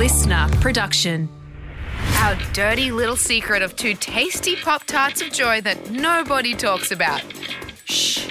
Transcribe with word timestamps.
listener 0.00 0.48
production. 0.62 1.28
Our 2.22 2.34
dirty 2.54 2.90
little 2.90 3.16
secret 3.16 3.60
of 3.60 3.76
two 3.76 3.92
tasty 3.92 4.56
Pop 4.56 4.84
Tarts 4.84 5.20
of 5.20 5.30
joy 5.30 5.60
that 5.60 5.90
nobody 5.90 6.54
talks 6.54 6.90
about. 6.90 7.22
Shh. 7.84 8.30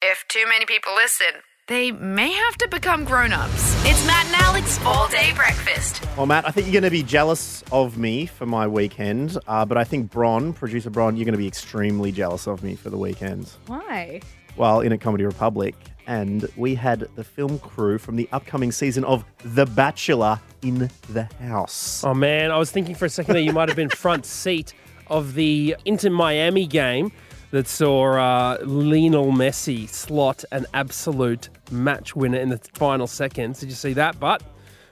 If 0.00 0.24
too 0.28 0.46
many 0.48 0.64
people 0.64 0.94
listen, 0.94 1.42
they 1.68 1.90
may 1.90 2.32
have 2.32 2.56
to 2.56 2.68
become 2.68 3.04
grown 3.04 3.30
ups. 3.30 3.74
It's 3.84 4.06
Matt 4.06 4.24
and 4.24 4.36
Alex 4.36 4.80
all 4.86 5.06
day 5.08 5.34
breakfast. 5.34 6.02
Well, 6.16 6.24
Matt, 6.24 6.48
I 6.48 6.50
think 6.50 6.66
you're 6.66 6.80
going 6.80 6.84
to 6.84 6.90
be 6.90 7.02
jealous 7.02 7.62
of 7.70 7.98
me 7.98 8.24
for 8.24 8.46
my 8.46 8.66
weekend, 8.66 9.36
uh, 9.46 9.66
but 9.66 9.76
I 9.76 9.84
think 9.84 10.10
Bron, 10.10 10.54
producer 10.54 10.88
Bron, 10.88 11.14
you're 11.14 11.26
going 11.26 11.34
to 11.34 11.38
be 11.38 11.46
extremely 11.46 12.10
jealous 12.10 12.48
of 12.48 12.62
me 12.62 12.74
for 12.74 12.88
the 12.88 12.96
weekend. 12.96 13.50
Why? 13.66 14.22
Well, 14.56 14.80
in 14.80 14.92
a 14.92 14.98
Comedy 14.98 15.26
Republic, 15.26 15.74
and 16.10 16.48
we 16.56 16.74
had 16.74 17.06
the 17.14 17.22
film 17.22 17.60
crew 17.60 17.96
from 17.96 18.16
the 18.16 18.28
upcoming 18.32 18.72
season 18.72 19.04
of 19.04 19.24
The 19.44 19.64
Bachelor 19.64 20.40
in 20.60 20.90
the 21.08 21.22
house. 21.40 22.02
Oh 22.02 22.14
man, 22.14 22.50
I 22.50 22.58
was 22.58 22.72
thinking 22.72 22.96
for 22.96 23.04
a 23.04 23.08
second 23.08 23.34
that 23.34 23.42
you 23.42 23.52
might 23.52 23.68
have 23.68 23.76
been 23.76 23.88
front 23.88 24.26
seat 24.26 24.74
of 25.06 25.34
the 25.34 25.76
Inter 25.84 26.10
Miami 26.10 26.66
game 26.66 27.12
that 27.52 27.68
saw 27.68 28.18
uh, 28.18 28.58
Lionel 28.64 29.30
Messi 29.30 29.88
slot 29.88 30.44
an 30.50 30.66
absolute 30.74 31.48
match 31.70 32.16
winner 32.16 32.38
in 32.38 32.48
the 32.48 32.58
final 32.74 33.06
seconds. 33.06 33.60
Did 33.60 33.68
you 33.68 33.76
see 33.76 33.92
that? 33.92 34.18
But 34.18 34.42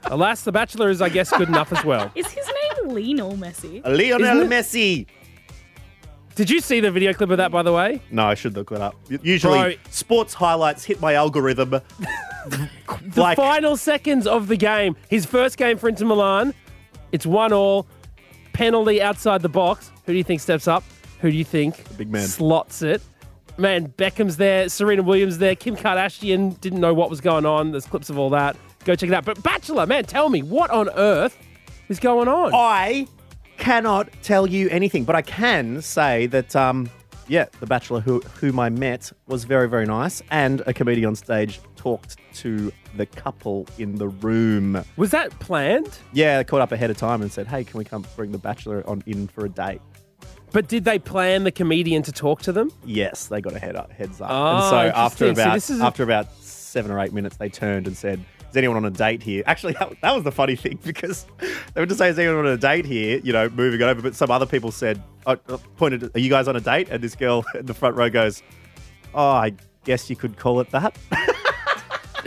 alas, 0.05 0.43
The 0.43 0.53
Bachelor 0.53 0.89
is, 0.89 1.01
I 1.01 1.09
guess, 1.09 1.31
good 1.31 1.49
enough 1.49 1.73
as 1.73 1.83
well. 1.83 2.09
Is 2.15 2.31
his 2.31 2.47
name 2.47 2.95
Lionel 2.95 3.33
Messi? 3.33 3.83
Lionel 3.83 4.47
Messi. 4.47 5.05
Did 6.35 6.49
you 6.49 6.61
see 6.61 6.79
the 6.79 6.91
video 6.91 7.13
clip 7.13 7.29
of 7.31 7.37
that, 7.37 7.51
by 7.51 7.63
the 7.63 7.73
way? 7.73 8.01
No, 8.11 8.25
I 8.25 8.33
should 8.33 8.55
look 8.55 8.69
that 8.69 8.81
up. 8.81 8.95
Usually, 9.09 9.59
Bro. 9.59 9.73
sports 9.89 10.33
highlights 10.33 10.85
hit 10.85 11.01
my 11.01 11.13
algorithm. 11.13 11.81
The 12.49 13.21
like, 13.21 13.35
final 13.35 13.75
seconds 13.75 14.25
of 14.25 14.47
the 14.47 14.55
game, 14.55 14.95
his 15.09 15.25
first 15.25 15.57
game 15.57 15.77
for 15.77 15.89
Inter 15.89 16.05
Milan, 16.05 16.53
it's 17.11 17.25
one 17.25 17.51
all, 17.51 17.85
penalty 18.53 19.01
outside 19.01 19.41
the 19.41 19.49
box. 19.49 19.91
Who 20.05 20.13
do 20.13 20.17
you 20.17 20.23
think 20.23 20.39
steps 20.41 20.67
up? 20.67 20.83
Who 21.19 21.29
do 21.29 21.37
you 21.37 21.43
think 21.43 21.97
big 21.97 22.09
man. 22.09 22.25
slots 22.25 22.81
it? 22.81 23.01
Man, 23.57 23.89
Beckham's 23.97 24.37
there, 24.37 24.69
Serena 24.69 25.03
Williams 25.03 25.37
there, 25.37 25.53
Kim 25.53 25.75
Kardashian 25.75 26.59
didn't 26.61 26.79
know 26.79 26.93
what 26.93 27.09
was 27.09 27.19
going 27.19 27.45
on. 27.45 27.71
There's 27.71 27.85
clips 27.85 28.09
of 28.09 28.17
all 28.17 28.29
that. 28.29 28.55
Go 28.85 28.95
check 28.95 29.09
it 29.09 29.13
out. 29.13 29.25
But 29.25 29.43
Bachelor, 29.43 29.85
man, 29.85 30.05
tell 30.05 30.29
me 30.29 30.41
what 30.41 30.71
on 30.71 30.89
earth 30.95 31.37
is 31.89 31.99
going 31.99 32.29
on? 32.29 32.51
I 32.53 33.05
cannot 33.59 34.09
tell 34.23 34.47
you 34.47 34.69
anything, 34.69 35.03
but 35.03 35.15
I 35.15 35.21
can 35.21 35.81
say 35.81 36.25
that, 36.27 36.55
um, 36.55 36.89
yeah, 37.27 37.45
the 37.59 37.67
bachelor 37.67 37.99
who, 37.99 38.21
whom 38.39 38.59
I 38.59 38.69
met 38.69 39.11
was 39.27 39.43
very, 39.43 39.69
very 39.69 39.85
nice, 39.85 40.23
and 40.31 40.61
a 40.65 40.73
comedian 40.73 41.07
on 41.09 41.15
stage 41.15 41.59
talked 41.75 42.17
to 42.35 42.71
the 42.97 43.05
couple 43.05 43.67
in 43.77 43.95
the 43.95 44.07
room. 44.07 44.83
Was 44.97 45.11
that 45.11 45.37
planned? 45.39 45.99
Yeah, 46.13 46.37
they 46.37 46.43
caught 46.43 46.61
up 46.61 46.71
ahead 46.71 46.89
of 46.89 46.97
time 46.97 47.21
and 47.21 47.31
said, 47.31 47.45
"Hey, 47.47 47.63
can 47.63 47.77
we 47.77 47.85
come 47.85 48.03
bring 48.15 48.31
the 48.31 48.37
bachelor 48.39 48.83
on 48.87 49.03
in 49.05 49.27
for 49.27 49.45
a 49.45 49.49
date?" 49.49 49.79
But 50.51 50.67
did 50.67 50.83
they 50.85 50.97
plan 50.97 51.43
the 51.43 51.51
comedian 51.51 52.01
to 52.03 52.11
talk 52.11 52.41
to 52.43 52.51
them? 52.51 52.71
Yes, 52.83 53.27
they 53.27 53.39
got 53.41 53.53
a 53.55 53.59
head 53.59 53.75
up, 53.75 53.91
heads 53.91 54.19
up. 54.19 54.29
Oh, 54.31 54.55
and 54.55 54.63
so 54.63 54.97
after 54.99 55.25
interesting. 55.27 55.59
So 55.59 55.75
about 55.75 55.83
a- 55.83 55.87
after 55.87 56.03
about 56.03 56.33
seven 56.41 56.89
or 56.89 56.99
eight 56.99 57.13
minutes, 57.13 57.37
they 57.37 57.49
turned 57.49 57.85
and 57.85 57.95
said, 57.95 58.19
"Is 58.49 58.57
anyone 58.57 58.77
on 58.77 58.85
a 58.85 58.91
date 58.91 59.23
here?" 59.23 59.43
Actually, 59.45 59.73
that, 59.73 59.93
that 60.01 60.15
was 60.15 60.23
the 60.23 60.31
funny 60.31 60.55
thing 60.55 60.79
because 60.85 61.25
they 61.73 61.81
would 61.81 61.89
just 61.89 61.99
say, 61.99 62.09
"Is 62.09 62.19
anyone 62.19 62.45
on 62.45 62.51
a 62.51 62.57
date 62.57 62.85
here?" 62.85 63.19
You 63.23 63.33
know, 63.33 63.49
moving 63.49 63.81
over. 63.81 64.01
But 64.01 64.15
some 64.15 64.31
other 64.31 64.45
people 64.45 64.71
said, 64.71 65.01
uh, 65.25 65.35
uh, 65.47 65.57
"Pointed, 65.77 66.15
are 66.15 66.19
you 66.19 66.29
guys 66.29 66.47
on 66.47 66.55
a 66.55 66.61
date?" 66.61 66.89
And 66.89 67.03
this 67.03 67.15
girl 67.15 67.45
in 67.55 67.65
the 67.65 67.73
front 67.73 67.95
row 67.95 68.09
goes, 68.09 68.43
"Oh, 69.13 69.29
I 69.29 69.53
guess 69.85 70.09
you 70.09 70.15
could 70.15 70.37
call 70.37 70.59
it 70.59 70.69
that." 70.71 70.97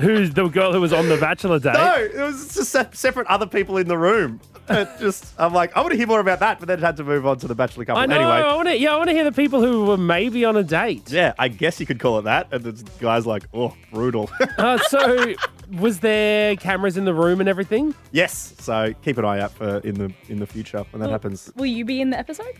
Who's 0.00 0.30
the 0.32 0.48
girl 0.48 0.72
who 0.72 0.80
was 0.80 0.92
on 0.92 1.08
the 1.08 1.16
Bachelor 1.16 1.58
date? 1.58 1.74
no, 1.74 1.94
it 1.96 2.14
was 2.16 2.54
just 2.54 2.70
se- 2.70 2.88
separate 2.92 3.26
other 3.26 3.46
people 3.46 3.76
in 3.76 3.88
the 3.88 3.98
room. 3.98 4.40
It 4.68 4.88
just, 5.00 5.34
I'm 5.38 5.52
like, 5.52 5.76
I 5.76 5.80
want 5.80 5.90
to 5.90 5.96
hear 5.98 6.06
more 6.06 6.20
about 6.20 6.38
that, 6.38 6.60
but 6.60 6.68
then 6.68 6.78
it 6.78 6.82
had 6.82 6.96
to 6.98 7.04
move 7.04 7.26
on 7.26 7.36
to 7.40 7.48
the 7.48 7.54
bachelor 7.54 7.84
couple. 7.84 8.00
I 8.00 8.06
know. 8.06 8.14
Anyway, 8.14 8.30
I 8.30 8.54
want 8.54 8.68
to. 8.68 8.78
Yeah, 8.78 8.94
I 8.94 8.96
want 8.96 9.08
to 9.10 9.12
hear 9.14 9.24
the 9.24 9.32
people 9.32 9.60
who 9.60 9.86
were 9.86 9.96
maybe 9.96 10.44
on 10.44 10.56
a 10.56 10.62
date. 10.62 11.10
yeah, 11.10 11.34
I 11.36 11.48
guess 11.48 11.80
you 11.80 11.84
could 11.84 11.98
call 11.98 12.20
it 12.20 12.22
that. 12.22 12.46
And 12.52 12.62
the 12.62 12.90
guy's 13.00 13.26
like, 13.26 13.44
"Oh, 13.52 13.74
brutal." 13.92 14.30
Uh, 14.58 14.78
so, 14.78 15.34
was 15.78 15.98
there 15.98 16.54
cameras 16.56 16.96
in 16.96 17.04
the 17.04 17.12
room 17.12 17.40
and 17.40 17.48
everything? 17.48 17.92
Yes, 18.12 18.54
so 18.60 18.94
keep 19.02 19.18
an 19.18 19.24
eye 19.24 19.40
out 19.40 19.50
for 19.52 19.78
in 19.78 19.94
the 19.96 20.12
in 20.28 20.38
the 20.38 20.46
future 20.46 20.84
when 20.92 21.00
that 21.02 21.10
happens. 21.10 21.50
Will 21.56 21.66
you 21.66 21.84
be 21.84 22.00
in 22.00 22.10
the 22.10 22.18
episode? 22.18 22.54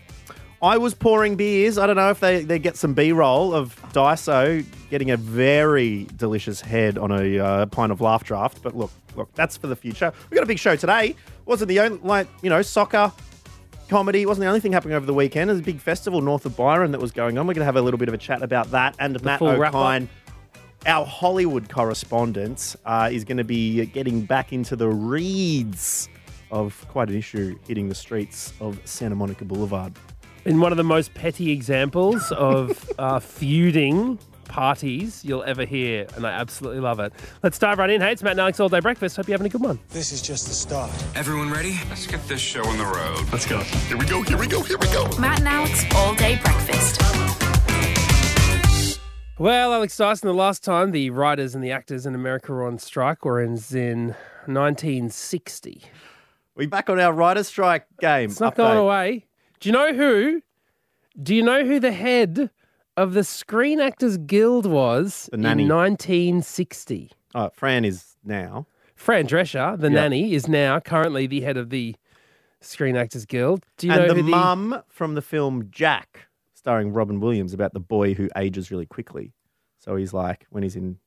I 0.63 0.77
was 0.77 0.93
pouring 0.93 1.35
beers. 1.35 1.77
I 1.77 1.85
don't 1.85 1.97
know 1.97 2.09
if 2.09 2.21
they, 2.21 2.45
they 2.45 2.57
get 2.57 2.77
some 2.77 2.93
B 2.93 3.11
roll 3.11 3.53
of 3.53 3.75
Daiso 3.91 4.65
getting 4.89 5.11
a 5.11 5.17
very 5.17 6.07
delicious 6.15 6.61
head 6.61 6.97
on 6.97 7.11
a 7.11 7.37
uh, 7.37 7.65
pint 7.65 7.91
of 7.91 7.99
laugh 7.99 8.23
draft. 8.23 8.63
But 8.63 8.73
look, 8.73 8.89
look, 9.17 9.27
that's 9.35 9.57
for 9.57 9.67
the 9.67 9.75
future. 9.75 10.13
We've 10.29 10.37
got 10.37 10.43
a 10.45 10.47
big 10.47 10.59
show 10.59 10.77
today. 10.77 11.17
Wasn't 11.45 11.67
the 11.67 11.81
only 11.81 11.99
like 12.01 12.29
you 12.41 12.49
know 12.49 12.61
soccer. 12.61 13.11
Comedy 13.89 14.25
wasn't 14.25 14.43
the 14.43 14.47
only 14.47 14.61
thing 14.61 14.71
happening 14.71 14.95
over 14.95 15.05
the 15.05 15.13
weekend. 15.13 15.49
There's 15.49 15.59
a 15.59 15.63
big 15.63 15.81
festival 15.81 16.21
north 16.21 16.45
of 16.45 16.55
Byron 16.55 16.91
that 16.91 17.01
was 17.01 17.11
going 17.11 17.37
on. 17.37 17.45
We're 17.45 17.55
going 17.55 17.61
to 17.61 17.65
have 17.65 17.75
a 17.75 17.81
little 17.81 17.97
bit 17.97 18.07
of 18.07 18.13
a 18.13 18.17
chat 18.17 18.41
about 18.41 18.71
that. 18.71 18.95
And 18.99 19.21
Matt 19.21 19.39
full 19.39 19.57
wrap-up. 19.57 19.75
Okine, 19.75 20.07
our 20.85 21.05
Hollywood 21.05 21.67
correspondent, 21.69 22.77
uh, 22.85 23.09
is 23.11 23.25
going 23.25 23.37
to 23.37 23.43
be 23.43 23.85
getting 23.87 24.21
back 24.21 24.53
into 24.53 24.77
the 24.77 24.87
reeds 24.87 26.07
of 26.51 26.87
quite 26.87 27.09
an 27.09 27.17
issue 27.17 27.59
hitting 27.67 27.89
the 27.89 27.95
streets 27.95 28.53
of 28.61 28.79
Santa 28.85 29.15
Monica 29.15 29.43
Boulevard. 29.43 29.91
In 30.45 30.59
one 30.59 30.73
of 30.73 30.77
the 30.77 30.83
most 30.83 31.13
petty 31.13 31.51
examples 31.51 32.31
of 32.33 32.91
uh, 32.99 33.19
feuding 33.19 34.19
parties 34.49 35.23
you'll 35.23 35.43
ever 35.43 35.63
hear, 35.63 36.05
and 36.17 36.27
I 36.27 36.31
absolutely 36.31 36.81
love 36.81 36.99
it. 36.99 37.13
Let's 37.43 37.57
dive 37.57 37.77
right 37.77 37.89
in. 37.89 38.01
Hey, 38.01 38.11
it's 38.11 38.21
Matt 38.21 38.31
and 38.31 38.41
Alex 38.41 38.59
All 38.59 38.67
Day 38.67 38.81
Breakfast. 38.81 39.15
Hope 39.15 39.27
you're 39.29 39.35
having 39.35 39.47
a 39.47 39.49
good 39.49 39.61
one. 39.61 39.79
This 39.89 40.11
is 40.11 40.21
just 40.21 40.47
the 40.47 40.53
start. 40.53 40.91
Everyone 41.15 41.49
ready? 41.49 41.79
Let's 41.87 42.05
get 42.07 42.27
this 42.27 42.41
show 42.41 42.65
on 42.65 42.77
the 42.77 42.83
road. 42.83 43.25
Let's 43.31 43.45
go. 43.45 43.59
Here 43.59 43.97
we 43.97 44.05
go. 44.05 44.21
Here 44.21 44.37
we 44.37 44.47
go. 44.47 44.61
Here 44.61 44.77
we 44.77 44.87
go. 44.87 45.07
Matt 45.17 45.39
and 45.39 45.47
Alex 45.47 45.85
all 45.95 46.13
day 46.15 46.37
breakfast. 46.43 47.01
Well, 49.39 49.73
Alex 49.73 49.95
Dyson, 49.95 50.27
the 50.27 50.33
last 50.33 50.63
time 50.63 50.91
the 50.91 51.09
writers 51.09 51.55
and 51.55 51.63
the 51.63 51.71
actors 51.71 52.05
in 52.05 52.15
America 52.15 52.51
were 52.51 52.67
on 52.67 52.77
strike 52.79 53.23
was 53.23 53.73
in 53.73 54.07
1960. 54.45 55.83
We 56.55 56.67
back 56.67 56.89
on 56.89 56.99
our 56.99 57.13
writer's 57.13 57.47
strike 57.47 57.85
game. 57.99 58.29
It's 58.29 58.39
not 58.41 58.53
update. 58.53 58.57
going 58.57 58.77
away. 58.77 59.25
Do 59.63 59.69
you 59.69 59.73
know 59.73 59.93
who? 59.93 60.41
Do 61.21 61.33
you 61.33 61.41
know 61.41 61.63
who 61.63 61.79
the 61.79 61.93
head 61.93 62.49
of 62.97 63.13
the 63.13 63.23
Screen 63.23 63.79
Actors 63.79 64.17
Guild 64.17 64.65
was 64.65 65.29
The 65.31 65.37
in 65.37 65.69
1960? 65.69 67.11
Oh, 67.33 67.39
uh, 67.39 67.49
Fran 67.49 67.85
is 67.85 68.17
now. 68.25 68.67
Fran 68.93 69.25
Drescher, 69.25 69.79
the 69.79 69.87
Yeah. 69.87 70.01
nanny, 70.01 70.33
is 70.33 70.49
now 70.49 70.81
currently 70.81 71.27
the 71.27 71.39
head 71.39 71.55
of 71.55 71.69
the 71.69 71.95
Screen 72.59 72.97
Actors 72.97 73.25
Guild. 73.25 73.65
Do 73.77 73.87
you 73.87 73.93
and 73.93 74.01
know 74.01 74.13
the 74.13 74.21
who 74.21 74.29
mum 74.29 74.83
from 74.89 75.15
the 75.15 75.21
film 75.21 75.69
Jack, 75.71 76.27
starring 76.53 76.91
Robin 76.91 77.21
Williams, 77.21 77.53
about 77.53 77.71
the 77.71 77.79
boy 77.79 78.15
who 78.15 78.27
ages 78.35 78.69
really 78.69 78.85
quickly. 78.85 79.31
So 79.77 79.95
he's 79.95 80.13
like, 80.13 80.45
when 80.49 80.63
he's 80.63 80.75
in 80.75 80.97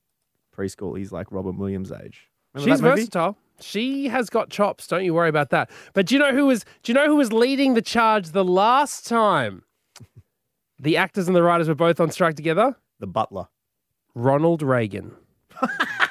preschool, 0.56 0.96
he's 0.96 1.12
like 1.12 1.30
Robin 1.30 1.58
Williams' 1.58 1.92
age. 1.92 2.30
Remember 2.54 2.72
She's 2.72 2.80
versatile. 2.80 3.36
She 3.60 4.08
has 4.08 4.28
got 4.30 4.50
chops. 4.50 4.86
Don't 4.86 5.04
you 5.04 5.14
worry 5.14 5.28
about 5.28 5.50
that. 5.50 5.70
But 5.94 6.06
do 6.06 6.14
you 6.14 6.18
know 6.18 6.32
who 6.34 6.46
was? 6.46 6.64
Do 6.82 6.92
you 6.92 6.94
know 6.94 7.06
who 7.06 7.16
was 7.16 7.32
leading 7.32 7.74
the 7.74 7.82
charge 7.82 8.30
the 8.30 8.44
last 8.44 9.06
time? 9.06 9.62
The 10.78 10.98
actors 10.98 11.26
and 11.26 11.34
the 11.34 11.42
writers 11.42 11.68
were 11.68 11.74
both 11.74 12.00
on 12.00 12.10
strike 12.10 12.36
together. 12.36 12.76
The 13.00 13.06
butler. 13.06 13.46
Ronald 14.14 14.60
Reagan. 14.62 15.12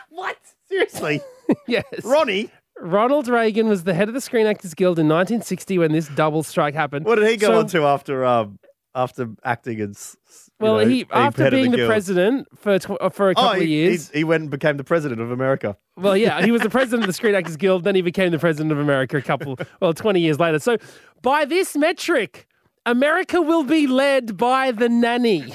What? 0.09 0.38
Seriously? 0.67 1.22
yes. 1.67 1.84
Ronnie? 2.03 2.50
Ronald 2.79 3.28
Reagan 3.28 3.67
was 3.67 3.84
the 3.84 3.94
head 3.94 4.07
of 4.07 4.13
the 4.16 4.22
Screen 4.22 4.47
Actors 4.47 4.73
Guild 4.73 4.97
in 4.97 5.07
1960 5.07 5.78
when 5.78 5.91
this 5.91 6.07
double 6.09 6.41
strike 6.41 6.73
happened. 6.73 7.05
What 7.05 7.16
did 7.16 7.29
he 7.29 7.38
go 7.38 7.47
So- 7.50 7.59
on 7.59 7.67
to 7.67 7.84
after 7.85 8.25
um 8.25 8.57
after 8.95 9.28
acting 9.44 9.81
and 9.81 9.94
s- 9.95 10.16
s- 10.28 10.50
you 10.59 10.63
Well, 10.66 10.73
know, 10.78 10.85
he 10.88 11.03
being 11.03 11.07
after 11.11 11.51
being 11.51 11.72
the, 11.72 11.85
president 11.85 12.47
for 12.57 12.79
tw- 12.79 12.91
uh, 13.01 13.09
for 13.09 13.28
a 13.29 13.31
Oh, 13.31 13.41
couple 13.41 13.59
he, 13.59 13.63
of 13.63 13.69
years. 13.69 14.09
he, 14.11 14.19
he 14.19 14.23
went 14.23 14.41
and 14.41 14.50
became 14.50 14.78
the 14.78 14.83
president 14.83 15.19
of 15.22 15.31
America. 15.31 15.75
Well, 15.97 16.16
yeah, 16.17 16.41
he 16.44 16.51
was 16.51 16.61
the 16.61 16.69
president 16.79 17.03
of 17.03 17.08
the 17.08 17.14
Screen 17.14 17.35
Actors 17.35 17.58
Guild. 17.58 17.84
Then 17.84 17.93
he 17.96 18.02
became 18.02 18.31
the 18.31 18.40
president 18.40 18.72
of 18.72 18.79
America 18.79 19.17
a 19.17 19.22
couple, 19.22 19.58
well, 19.81 19.93
20 19.93 20.19
years 20.22 20.40
later. 20.40 20.59
So, 20.59 20.78
by 21.22 21.46
this 21.46 21.75
metric, 21.75 22.47
America 22.85 23.41
will 23.41 23.64
be 23.64 23.85
led 23.87 24.37
by 24.37 24.72
the 24.72 24.87
nanny 24.90 25.53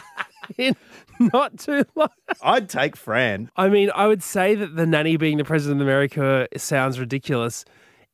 in 0.58 0.76
not 1.18 1.58
too 1.58 1.84
long. 1.94 2.08
I'd 2.42 2.68
take 2.68 2.96
Fran. 2.96 3.50
I 3.56 3.68
mean, 3.68 3.90
I 3.94 4.06
would 4.08 4.22
say 4.22 4.54
that 4.56 4.76
the 4.76 4.84
nanny 4.86 5.16
being 5.16 5.38
the 5.38 5.44
president 5.44 5.80
of 5.80 5.86
America 5.86 6.48
sounds 6.56 6.98
ridiculous 7.00 7.64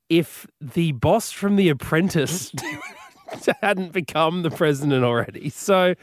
if 0.09 0.47
the 0.61 0.93
boss 0.93 1.31
from 1.33 1.56
The 1.56 1.69
Apprentice 1.71 2.53
hadn't 3.61 3.93
become 3.93 4.43
the 4.43 4.50
president 4.50 5.05
already. 5.05 5.50
So, 5.50 5.94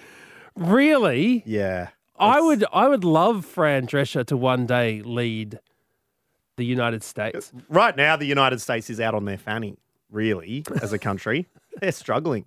really, 0.55 1.43
Yeah. 1.45 1.89
I 2.19 2.41
would 2.41 2.65
I 2.73 2.87
would 2.87 3.03
love 3.03 3.45
Fran 3.45 3.85
Drescher 3.85 4.25
to 4.25 4.35
one 4.35 4.65
day 4.65 5.01
lead 5.03 5.59
the 6.57 6.65
United 6.65 7.03
States. 7.03 7.51
Right 7.69 7.95
now, 7.95 8.15
the 8.15 8.25
United 8.25 8.59
States 8.59 8.89
is 8.89 8.99
out 8.99 9.13
on 9.13 9.25
their 9.25 9.37
fanny, 9.37 9.77
really, 10.09 10.63
as 10.81 10.93
a 10.93 10.97
country. 10.97 11.47
They're 11.79 11.91
struggling. 11.91 12.45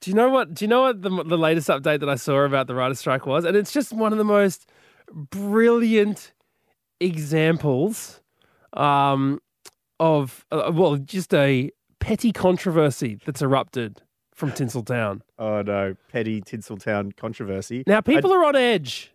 Do 0.00 0.10
you 0.10 0.16
know 0.16 0.30
what? 0.30 0.52
Do 0.52 0.64
you 0.64 0.68
know 0.68 0.82
what 0.82 1.02
the, 1.02 1.10
the 1.22 1.38
latest 1.38 1.68
update 1.68 2.00
that 2.00 2.08
I 2.08 2.16
saw 2.16 2.40
about 2.40 2.66
the 2.66 2.74
writer's 2.74 2.98
strike 2.98 3.24
was? 3.24 3.44
And 3.44 3.56
it's 3.56 3.72
just 3.72 3.92
one 3.92 4.10
of 4.10 4.18
the 4.18 4.24
most 4.24 4.68
brilliant 5.12 6.32
examples 6.98 8.20
um, 8.72 9.40
of, 9.98 10.44
uh, 10.50 10.70
well, 10.74 10.96
just 10.96 11.32
a 11.34 11.70
petty 12.00 12.32
controversy 12.32 13.18
that's 13.24 13.42
erupted 13.42 14.02
from 14.34 14.50
Tinseltown. 14.52 15.20
Oh 15.38 15.62
no, 15.62 15.94
petty 16.10 16.40
Tinseltown 16.40 17.16
controversy. 17.16 17.84
Now, 17.86 18.00
people 18.00 18.32
are 18.32 18.44
on 18.44 18.56
edge. 18.56 19.12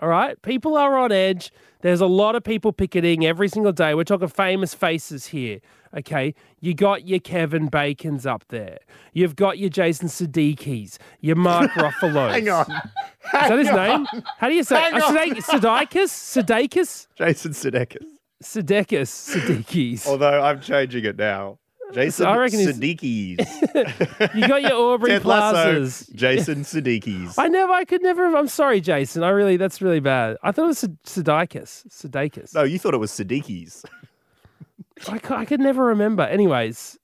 All 0.00 0.08
right? 0.08 0.40
People 0.42 0.76
are 0.76 0.98
on 0.98 1.12
edge. 1.12 1.52
There's 1.82 2.00
a 2.00 2.06
lot 2.06 2.34
of 2.34 2.42
people 2.42 2.72
picketing 2.72 3.24
every 3.24 3.48
single 3.48 3.72
day. 3.72 3.94
We're 3.94 4.04
talking 4.04 4.26
famous 4.26 4.74
faces 4.74 5.26
here. 5.26 5.60
Okay. 5.96 6.34
You 6.60 6.74
got 6.74 7.06
your 7.06 7.20
Kevin 7.20 7.68
Bacons 7.68 8.26
up 8.26 8.44
there. 8.48 8.78
You've 9.12 9.36
got 9.36 9.58
your 9.58 9.70
Jason 9.70 10.08
Sudeikis, 10.08 10.98
your 11.20 11.36
Mark 11.36 11.70
Ruffalo. 11.76 12.32
Hang 12.32 12.48
on, 12.48 12.66
Is 12.68 13.30
that 13.32 13.58
his 13.58 13.70
name? 13.70 14.06
How 14.38 14.48
do 14.48 14.54
you 14.54 14.64
say 14.64 14.80
Hang 14.80 14.94
uh, 15.00 15.06
on. 15.06 15.14
Sudeikis? 15.14 16.10
Sudeikis? 16.10 17.06
Jason 17.14 17.52
Sudeikis. 17.52 18.04
Sudeikis. 18.42 19.36
Sudeikis. 19.36 20.06
Although 20.08 20.42
I'm 20.42 20.60
changing 20.60 21.04
it 21.04 21.16
now. 21.16 21.58
Jason 21.94 22.26
I 22.26 22.36
reckon 22.36 22.58
he's- 22.60 22.76
Sudeikis. 22.76 24.34
You 24.34 24.48
got 24.48 24.62
your 24.62 24.72
Aubrey 24.74 25.10
Ted 25.10 25.24
Lasso. 25.24 25.52
Plazas. 25.72 26.06
Jason 26.14 26.60
Sudeikis. 26.62 27.34
I 27.38 27.48
never, 27.48 27.72
I 27.72 27.84
could 27.84 28.02
never. 28.02 28.36
I'm 28.36 28.48
sorry, 28.48 28.80
Jason. 28.80 29.22
I 29.22 29.30
really, 29.30 29.56
that's 29.56 29.80
really 29.80 30.00
bad. 30.00 30.36
I 30.42 30.52
thought 30.52 30.64
it 30.64 30.68
was 30.68 30.84
Sudeikis. 31.06 31.86
Sudeikis. 31.88 32.54
No, 32.54 32.62
you 32.64 32.78
thought 32.78 32.94
it 32.94 32.98
was 32.98 33.10
Sudeikis. 33.10 33.84
I, 35.08 35.18
cou- 35.18 35.34
I 35.36 35.44
could 35.44 35.60
never 35.60 35.84
remember. 35.86 36.22
Anyways, 36.22 36.98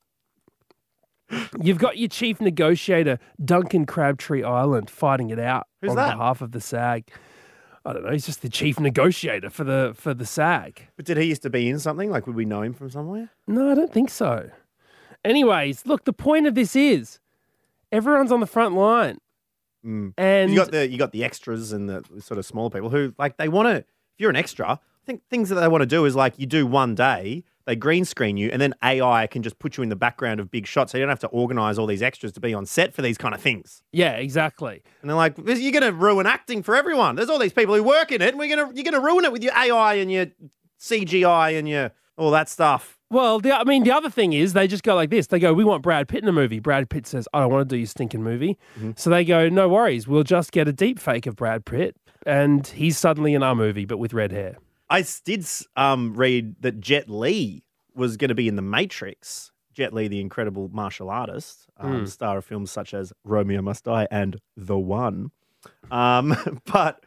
you've 1.61 1.79
got 1.79 1.99
your 1.99 2.09
chief 2.09 2.41
negotiator, 2.41 3.19
Duncan 3.45 3.87
Crabtree-Ireland, 3.87 4.91
fighting 4.91 5.31
it 5.31 5.39
out 5.39 5.67
Who's 5.81 5.91
on 5.91 5.97
that? 5.97 6.13
behalf 6.17 6.41
of 6.43 6.53
the 6.53 6.61
SAG. 6.61 7.11
I 7.85 7.93
don't 7.95 8.05
know. 8.05 8.13
He's 8.13 8.27
just 8.27 8.43
the 8.43 8.49
chief 8.51 8.79
negotiator 8.79 9.49
for 9.49 9.65
the 9.65 9.93
for 9.97 10.13
the 10.13 10.27
SAG. 10.27 10.89
But 10.97 11.07
did 11.07 11.17
he 11.17 11.25
used 11.25 11.41
to 11.43 11.51
be 11.51 11.69
in 11.69 11.79
something? 11.79 12.11
Like, 12.11 12.27
would 12.27 12.37
we 12.37 12.45
know 12.45 12.61
him 12.63 12.75
from 12.75 12.91
somewhere? 12.91 13.31
No, 13.47 13.71
I 13.71 13.75
don't 13.75 13.91
think 13.93 14.11
so. 14.11 14.51
Anyways, 15.25 15.87
look, 15.87 16.05
the 16.05 16.13
point 16.13 16.47
of 16.47 16.55
this 16.55 16.75
is 16.75 17.19
everyone's 17.93 18.33
on 18.33 18.41
the 18.41 18.47
front 18.47 18.75
line. 18.75 19.19
Mm. 19.85 20.13
And 20.19 20.51
you 20.51 20.57
got 20.57 20.73
the 20.73 20.89
you 20.89 20.99
got 20.99 21.13
the 21.13 21.25
extras 21.25 21.73
and 21.73 21.89
the 21.89 22.05
sort 22.21 22.39
of 22.39 22.45
small 22.45 22.71
people 22.71 22.91
who 22.91 23.15
like 23.19 23.37
they 23.37 23.49
want 23.49 23.69
to. 23.69 23.77
If 23.77 23.85
you're 24.19 24.31
an 24.31 24.37
extra, 24.37 24.73
I 24.73 25.07
think 25.07 25.23
things 25.31 25.49
that 25.49 25.55
they 25.57 25.69
want 25.69 25.83
to 25.83 25.87
do 25.87 26.05
is 26.05 26.15
like 26.15 26.35
you 26.39 26.47
do 26.47 26.67
one 26.67 26.95
day, 26.95 27.45
they 27.65 27.77
green 27.77 28.05
screen 28.05 28.37
you, 28.37 28.51
and 28.53 28.61
then 28.61 28.75
AI 28.83 29.27
can 29.27 29.43
just 29.43 29.59
put 29.59 29.77
you 29.77 29.83
in 29.83 29.89
the 29.89 29.97
background 29.97 30.41
of 30.41 30.51
big 30.51 30.67
shots, 30.67 30.93
so 30.93 30.99
you 30.99 31.03
don't 31.03 31.09
have 31.09 31.21
to 31.21 31.29
organize 31.29 31.79
all 31.79 31.87
these 31.87 32.03
extras 32.03 32.33
to 32.33 32.41
be 32.41 32.53
on 32.53 32.67
set 32.67 32.93
for 32.93 33.01
these 33.01 33.17
kind 33.17 33.35
of 33.35 33.41
things. 33.41 33.83
yeah, 33.93 34.13
exactly. 34.13 34.83
And 35.01 35.09
they're 35.09 35.17
like, 35.17 35.39
you're 35.39 35.73
going 35.73 35.83
to 35.83 35.93
ruin 35.93 36.27
acting 36.27 36.63
for 36.63 36.77
everyone. 36.77 37.17
There's 37.17 37.31
all 37.31 37.39
these 37.39 37.53
people 37.53 37.75
who 37.75 37.83
work 37.83 38.13
in 38.13 38.21
it, 38.21 38.29
and 38.29 38.39
we're 38.39 38.55
gonna 38.55 38.71
you're 38.75 38.85
going 38.85 38.95
to 38.95 39.01
ruin 39.01 39.25
it 39.25 39.33
with 39.33 39.43
your 39.43 39.57
AI 39.57 39.95
and 39.95 40.13
your 40.13 40.27
CGI 40.79 41.59
and 41.59 41.67
your 41.67 41.93
all 42.19 42.31
that 42.33 42.51
stuff. 42.51 42.99
Well, 43.11 43.41
the, 43.41 43.53
I 43.53 43.65
mean, 43.65 43.83
the 43.83 43.91
other 43.91 44.09
thing 44.09 44.33
is 44.33 44.53
they 44.53 44.69
just 44.69 44.85
go 44.85 44.95
like 44.95 45.11
this. 45.11 45.27
They 45.27 45.41
go, 45.41 45.53
"We 45.53 45.65
want 45.65 45.83
Brad 45.83 46.07
Pitt 46.07 46.23
in 46.23 46.29
a 46.29 46.33
movie." 46.33 46.61
Brad 46.61 46.89
Pitt 46.89 47.09
says, 47.09 47.27
"I 47.35 47.41
don't 47.41 47.51
want 47.51 47.69
to 47.69 47.75
do 47.75 47.79
your 47.79 47.89
stinking 47.89 48.23
movie." 48.23 48.57
Mm-hmm. 48.79 48.93
So 48.97 49.11
they 49.11 49.25
go, 49.25 49.49
"No 49.49 49.69
worries, 49.69 50.07
we'll 50.07 50.23
just 50.23 50.53
get 50.53 50.69
a 50.69 50.73
deep 50.73 51.01
fake 51.01 51.27
of 51.27 51.35
Brad 51.35 51.65
Pitt, 51.65 51.97
and 52.25 52.65
he's 52.67 52.97
suddenly 52.97 53.35
in 53.35 53.43
our 53.43 53.57
movie, 53.57 53.85
but 53.85 53.99
with 53.99 54.13
red 54.13 54.31
hair." 54.31 54.57
I 54.89 55.05
did 55.25 55.45
um, 55.77 56.15
read 56.15 56.55
that 56.63 56.81
Jet 56.81 57.11
Li 57.11 57.65
was 57.95 58.17
going 58.17 58.29
to 58.29 58.35
be 58.35 58.47
in 58.47 58.57
The 58.57 58.63
Matrix. 58.63 59.51
Jet 59.73 59.93
Li, 59.93 60.09
the 60.09 60.21
incredible 60.21 60.69
martial 60.73 61.11
artist, 61.11 61.69
um, 61.79 62.07
star 62.07 62.39
of 62.39 62.45
films 62.45 62.71
such 62.71 62.93
as 62.93 63.13
Romeo 63.25 63.63
Must 63.63 63.85
Die 63.85 64.07
and 64.11 64.41
The 64.57 64.79
One. 64.79 65.31
Um, 65.91 66.37
but 66.73 67.05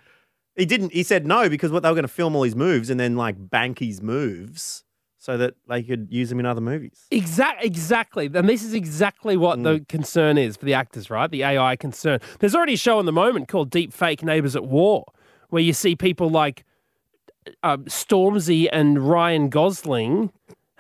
he 0.56 0.66
didn't. 0.66 0.92
He 0.92 1.04
said 1.04 1.26
no 1.26 1.50
because 1.50 1.72
what 1.72 1.84
they 1.84 1.90
were 1.90 1.96
going 1.96 2.04
to 2.04 2.10
film 2.10 2.36
all 2.36 2.44
his 2.44 2.56
moves 2.56 2.90
and 2.90 3.00
then 3.00 3.16
like 3.16 3.36
bank 3.50 3.80
his 3.80 4.02
moves 4.02 4.84
so 5.24 5.38
that 5.38 5.54
they 5.70 5.82
could 5.82 6.10
use 6.12 6.28
them 6.28 6.42
in 6.42 6.46
other 6.46 6.60
movies. 6.60 7.06
Exact, 7.10 7.64
exactly. 7.64 8.30
And 8.34 8.50
this 8.50 8.62
is 8.62 8.74
exactly 8.74 9.38
what 9.38 9.58
Mm. 9.58 9.64
the 9.64 9.86
concern 9.88 10.38
is 10.38 10.58
for 10.58 10.66
the 10.66 10.74
actors, 10.74 11.10
right? 11.10 11.32
The 11.32 11.44
AI 11.46 11.78
concern. 11.78 12.20
There's 12.40 12.54
already 12.54 12.74
a 12.74 12.78
show 12.78 13.00
in 13.00 13.06
the 13.06 13.14
moment 13.14 13.48
called 13.48 13.70
Deep 13.70 13.94
Fake 13.94 14.22
Neighbors 14.22 14.54
at 14.54 14.66
War, 14.66 15.06
where 15.48 15.62
you 15.62 15.72
see 15.72 15.96
people 15.96 16.30
like 16.30 16.66
uh, 17.64 17.78
Stormzy 17.86 18.68
and 18.70 19.10
Ryan 19.10 19.48
Gosling 19.48 20.34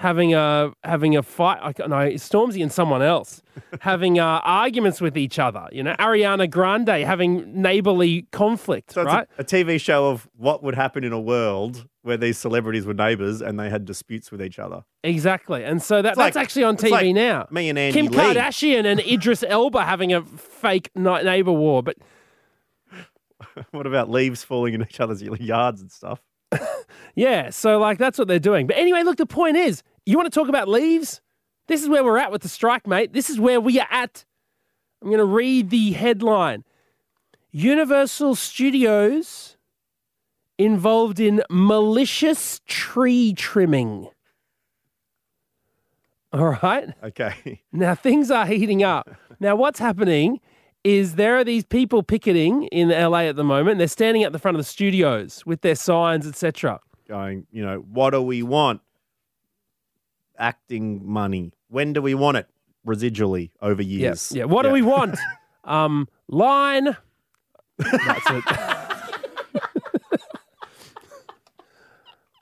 having 0.03 0.33
a 0.33 0.71
having 0.83 1.15
a 1.15 1.23
fight. 1.23 1.59
I 1.63 1.87
know 1.87 2.09
Stormzy 2.19 2.61
and 2.61 2.71
someone 2.71 3.01
else 3.01 3.41
having 3.79 4.19
uh, 4.19 4.41
arguments 4.43 4.99
with 5.01 5.17
each 5.17 5.39
other. 5.39 5.67
You 5.71 5.81
know, 5.83 5.95
Ariana 5.97 6.49
Grande 6.49 6.89
having 7.05 7.61
neighborly 7.61 8.27
conflict, 8.31 8.91
So 8.93 9.01
it's 9.01 9.07
right? 9.07 9.27
a, 9.37 9.41
a 9.41 9.45
TV 9.45 9.79
show 9.79 10.09
of 10.09 10.27
what 10.35 10.61
would 10.61 10.75
happen 10.75 11.03
in 11.03 11.13
a 11.13 11.19
world 11.19 11.87
where 12.01 12.17
these 12.17 12.37
celebrities 12.37 12.85
were 12.85 12.93
neighbors 12.93 13.41
and 13.41 13.57
they 13.57 13.69
had 13.69 13.85
disputes 13.85 14.29
with 14.29 14.41
each 14.41 14.59
other. 14.59 14.83
Exactly. 15.05 15.63
And 15.63 15.81
so 15.81 16.01
that, 16.01 16.09
It's 16.09 16.17
like- 16.17 16.33
that's 16.33 16.43
actually 16.43 16.65
on 16.65 16.75
TV 16.75 16.91
like 16.91 17.15
now. 17.15 17.47
me 17.49 17.69
and 17.69 17.79
Andy 17.79 17.93
Kim 18.01 18.11
Lee. 18.11 18.17
Kardashian 18.17 18.83
and 18.85 18.99
Idris 18.99 19.41
Elba 19.47 19.85
having 19.85 20.11
a 20.13 20.21
fake 20.23 20.89
neighbor 20.95 21.53
war. 21.53 21.81
But 21.81 21.95
What 23.71 23.87
about 23.87 24.09
leaves 24.09 24.43
falling 24.43 24.73
in 24.73 24.81
each 24.81 24.99
other's 24.99 25.21
yards 25.21 25.81
and 25.81 25.89
stuff? 25.91 26.19
yeah, 27.15 27.49
so 27.49 27.79
like 27.79 27.97
that's 27.97 28.17
what 28.19 28.27
they're 28.27 28.37
doing. 28.39 28.67
But 28.67 28.77
anyway, 28.77 29.03
look, 29.03 29.17
the 29.17 29.25
point 29.25 29.57
is, 29.57 29.81
you 30.05 30.17
want 30.17 30.31
to 30.31 30.39
talk 30.39 30.49
about 30.49 30.67
leaves? 30.67 31.21
This 31.67 31.81
is 31.81 31.89
where 31.89 32.03
we're 32.03 32.17
at 32.17 32.31
with 32.31 32.41
the 32.41 32.49
strike, 32.49 32.87
mate. 32.87 33.13
This 33.13 33.29
is 33.29 33.39
where 33.39 33.61
we 33.61 33.79
are 33.79 33.87
at. 33.89 34.25
I'm 35.01 35.09
going 35.09 35.19
to 35.19 35.25
read 35.25 35.69
the 35.69 35.91
headline 35.91 36.63
Universal 37.51 38.35
Studios 38.35 39.57
involved 40.57 41.19
in 41.19 41.43
malicious 41.49 42.61
tree 42.65 43.33
trimming. 43.33 44.09
All 46.31 46.57
right. 46.63 46.89
Okay. 47.03 47.61
Now 47.71 47.95
things 47.95 48.31
are 48.31 48.45
heating 48.45 48.83
up. 48.83 49.09
Now 49.39 49.55
what's 49.55 49.79
happening 49.79 50.39
is 50.83 51.15
there 51.15 51.37
are 51.37 51.43
these 51.43 51.63
people 51.63 52.03
picketing 52.03 52.63
in 52.65 52.89
LA 52.89 53.21
at 53.21 53.35
the 53.35 53.43
moment. 53.43 53.77
They're 53.77 53.87
standing 53.87 54.23
at 54.23 54.31
the 54.31 54.39
front 54.39 54.55
of 54.55 54.59
the 54.59 54.69
studios 54.69 55.45
with 55.45 55.61
their 55.61 55.75
signs, 55.75 56.27
etc. 56.27 56.79
Going, 57.07 57.45
you 57.51 57.63
know, 57.63 57.77
what 57.77 58.11
do 58.11 58.21
we 58.21 58.43
want? 58.43 58.81
Acting 60.37 61.01
money. 61.05 61.51
When 61.69 61.93
do 61.93 62.01
we 62.01 62.13
want 62.15 62.37
it? 62.37 62.47
Residually 62.85 63.51
over 63.61 63.81
Yeah, 63.81 63.99
years. 64.09 64.31
yeah. 64.35 64.43
What 64.45 64.63
do 64.63 64.71
we 64.71 64.81
want? 64.81 65.17
um, 65.63 66.07
line. 66.27 66.97
That's 67.77 68.29
it. 68.29 68.43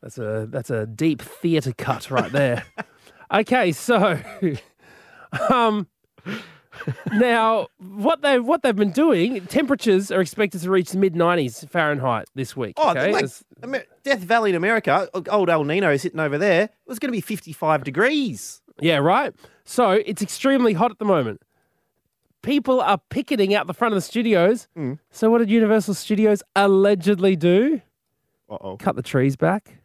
that's 0.02 0.18
a 0.18 0.48
that's 0.50 0.70
a 0.70 0.86
deep 0.88 1.22
theatre 1.22 1.74
cut 1.78 2.10
right 2.12 2.32
there. 2.32 2.64
Okay, 3.34 3.72
so 3.72 4.20
um, 5.50 5.88
now 7.14 7.68
what 7.80 8.22
they 8.22 8.40
what 8.40 8.64
they've 8.64 8.76
been 8.76 8.92
doing, 8.92 9.46
temperatures 9.48 10.12
are 10.12 10.22
expected 10.22 10.62
to 10.62 10.70
reach 10.70 10.92
the 10.92 10.98
mid 10.98 11.16
nineties 11.16 11.64
Fahrenheit 11.70 12.28
this 12.36 12.56
week. 12.56 12.74
Oh, 12.78 12.92
okay, 12.92 13.12
like 13.14 13.26
Amer- 13.64 13.86
Death 14.04 14.20
Valley 14.20 14.50
in 14.52 14.56
America, 14.56 15.10
old 15.30 15.50
El 15.50 15.64
Nino 15.64 15.92
is 15.92 16.02
sitting 16.02 16.20
over 16.20 16.38
there. 16.38 16.64
It 16.64 16.72
was 16.88 17.00
going 17.00 17.10
to 17.10 17.16
be 17.18 17.22
55 17.22 17.84
degrees. 17.84 18.62
Yeah, 18.80 18.98
right. 18.98 19.34
So 19.64 19.92
it's 19.92 20.22
extremely 20.22 20.74
hot 20.74 20.92
at 20.92 21.00
the 21.00 21.06
moment. 21.06 21.42
People 22.42 22.82
are 22.82 22.98
picketing 23.10 23.54
out 23.54 23.68
the 23.68 23.74
front 23.74 23.94
of 23.94 23.98
the 23.98 24.02
studios. 24.02 24.68
Mm. 24.76 24.98
So 25.12 25.30
what 25.30 25.38
did 25.38 25.52
Universal 25.52 25.94
Studios 25.94 26.42
allegedly 26.56 27.36
do? 27.36 27.82
Uh 28.50 28.58
oh. 28.62 28.78
Cut 28.78 28.96
the 28.96 29.04
trees 29.04 29.36
back. 29.36 29.78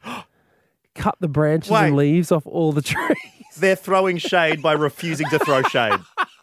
Cut 0.95 1.17
the 1.21 1.29
branches 1.29 1.71
Wait. 1.71 1.89
and 1.89 1.97
leaves 1.97 2.33
off 2.33 2.47
all 2.47 2.73
the 2.73 2.81
trees. 2.83 3.19
They're 3.59 3.77
throwing 3.77 4.17
shade 4.17 4.63
by 4.63 4.73
refusing 4.73 5.29
to 5.29 5.39
throw 5.39 5.63
shade. 5.63 6.01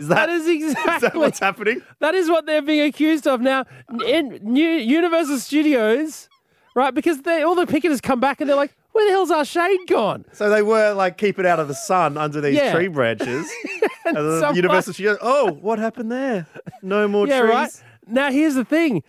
Is 0.00 0.08
that, 0.08 0.26
That 0.26 0.30
is 0.30 0.46
is 0.48 0.74
that 0.74 0.94
exactly 0.96 1.20
what's 1.20 1.38
happening? 1.38 1.82
that 2.00 2.14
is 2.14 2.28
what 2.28 2.46
they're 2.46 2.62
being 2.62 2.80
accused 2.88 3.26
of 3.26 3.40
now. 3.40 3.64
In 4.06 4.38
new 4.42 4.68
Universal 4.70 5.38
Studios, 5.38 6.28
right? 6.74 6.92
Because 6.94 7.22
they 7.22 7.42
all 7.42 7.54
the 7.54 7.66
picketers 7.66 8.02
come 8.02 8.18
back 8.20 8.40
and 8.40 8.48
they're 8.48 8.56
like, 8.56 8.74
"Where 8.92 9.04
the 9.06 9.12
hell's 9.12 9.30
our 9.30 9.44
shade 9.44 9.80
gone?" 9.86 10.24
So 10.32 10.48
they 10.48 10.62
were 10.62 10.92
like, 10.94 11.18
keep 11.18 11.38
it 11.38 11.46
out 11.46 11.60
of 11.60 11.68
the 11.68 11.74
sun 11.74 12.16
under 12.16 12.40
these 12.40 12.56
Yeah. 12.56 12.72
tree 12.74 12.88
branches. 12.88 13.50
and 14.06 14.16
the 14.16 14.52
Universal 14.54 14.94
Studios, 14.94 15.18
oh, 15.20 15.52
what 15.60 15.78
happened 15.78 16.10
there? 16.10 16.46
No 16.82 17.06
more 17.06 17.26
Yeah, 17.28 17.40
trees. 17.40 17.50
right. 17.52 17.70
Now 18.06 18.30
here's 18.32 18.54
the 18.54 18.64
thing. 18.64 19.02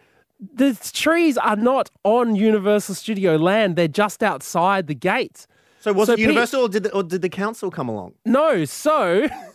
The 0.54 0.74
trees 0.92 1.38
are 1.38 1.56
not 1.56 1.90
on 2.04 2.36
Universal 2.36 2.96
Studio 2.96 3.36
land. 3.38 3.76
They're 3.78 3.88
just 3.88 4.22
outside 4.24 4.88
the 4.88 4.96
gates. 4.96 5.48
So 5.80 5.94
was 5.94 6.08
So 6.08 6.14
it 6.14 6.18
Pete- 6.18 6.24
Universal 6.28 6.62
or 6.64 6.70
did, 6.70 6.84
the, 6.84 6.92
or 6.94 7.04
did 7.04 7.22
the 7.22 7.30
council 7.30 7.72
come 7.72 7.88
along? 7.90 8.14
No, 8.26 8.66
so 8.66 9.28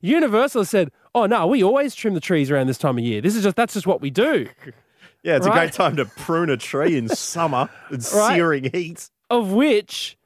Universal 0.00 0.64
said, 0.64 0.90
"Oh 1.14 1.26
no, 1.26 1.46
we 1.46 1.62
always 1.62 1.94
trim 1.94 2.14
the 2.14 2.20
trees 2.20 2.50
around 2.50 2.66
this 2.68 2.78
time 2.78 2.98
of 2.98 3.04
year. 3.04 3.20
This 3.20 3.34
is 3.36 3.42
just 3.42 3.56
that's 3.56 3.74
just 3.74 3.86
what 3.86 4.00
we 4.00 4.10
do." 4.10 4.48
Yeah, 5.24 5.36
it's 5.36 5.46
a 5.48 5.50
great 5.50 5.72
time 5.72 5.96
to 5.96 6.04
prune 6.04 6.48
a 6.48 6.56
tree 6.56 6.96
in 6.96 7.08
summer 7.08 7.68
in 7.90 7.96
Right. 7.96 8.36
searing 8.36 8.70
heat. 8.72 9.10
Of 9.28 9.50
which 9.50 10.16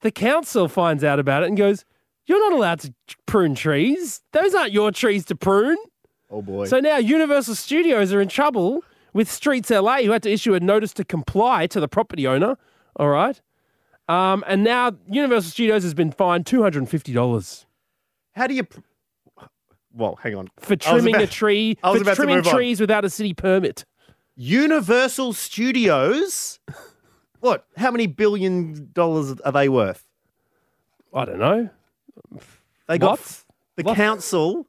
the 0.00 0.10
council 0.10 0.66
finds 0.66 1.04
out 1.04 1.18
about 1.20 1.42
it 1.42 1.48
and 1.48 1.58
goes, 1.58 1.84
"You're 2.24 2.40
not 2.40 2.56
allowed 2.56 2.80
to 2.80 2.94
prune 3.26 3.54
trees. 3.54 4.22
Those 4.32 4.54
aren't 4.54 4.72
your 4.72 4.92
trees 4.92 5.26
to 5.26 5.36
prune." 5.36 5.76
Oh 6.30 6.40
boy. 6.40 6.64
So 6.64 6.80
now 6.80 6.96
Universal 6.96 7.56
Studios 7.56 8.14
are 8.14 8.20
in 8.22 8.28
trouble 8.28 8.82
with 9.12 9.30
Streets 9.30 9.70
LA, 9.70 9.98
who 10.04 10.10
had 10.12 10.22
to 10.22 10.30
issue 10.32 10.54
a 10.54 10.60
notice 10.60 10.94
to 10.94 11.04
comply 11.04 11.66
to 11.66 11.78
the 11.78 11.86
property 11.88 12.26
owner. 12.26 12.56
All 12.96 13.10
right. 13.10 13.38
Um, 14.08 14.42
and 14.46 14.64
now 14.64 14.92
Universal 15.08 15.50
Studios 15.50 15.82
has 15.82 15.92
been 15.92 16.12
fined 16.12 16.46
two 16.46 16.62
hundred 16.62 16.78
and 16.78 16.88
fifty 16.88 17.12
dollars 17.12 17.66
How 18.32 18.46
do 18.46 18.54
you? 18.54 18.66
Well, 19.94 20.16
hang 20.22 20.34
on. 20.36 20.48
for 20.58 20.76
trimming 20.76 21.14
about- 21.16 21.24
a 21.24 21.26
tree 21.26 21.76
I 21.82 21.90
was 21.90 21.98
for 21.98 22.02
about 22.02 22.10
to 22.12 22.16
trimming 22.16 22.36
move 22.36 22.46
on. 22.46 22.54
trees 22.54 22.80
without 22.80 23.04
a 23.04 23.10
city 23.10 23.34
permit. 23.34 23.84
Universal 24.36 25.32
Studios. 25.34 26.58
What? 27.40 27.66
How 27.76 27.90
many 27.90 28.06
billion 28.06 28.90
dollars 28.92 29.38
are 29.40 29.52
they 29.52 29.68
worth? 29.68 30.04
I 31.14 31.24
don't 31.24 31.38
know. 31.38 31.68
They 32.86 32.98
got 32.98 33.18
What? 33.18 33.44
the 33.76 33.84
council 33.94 34.66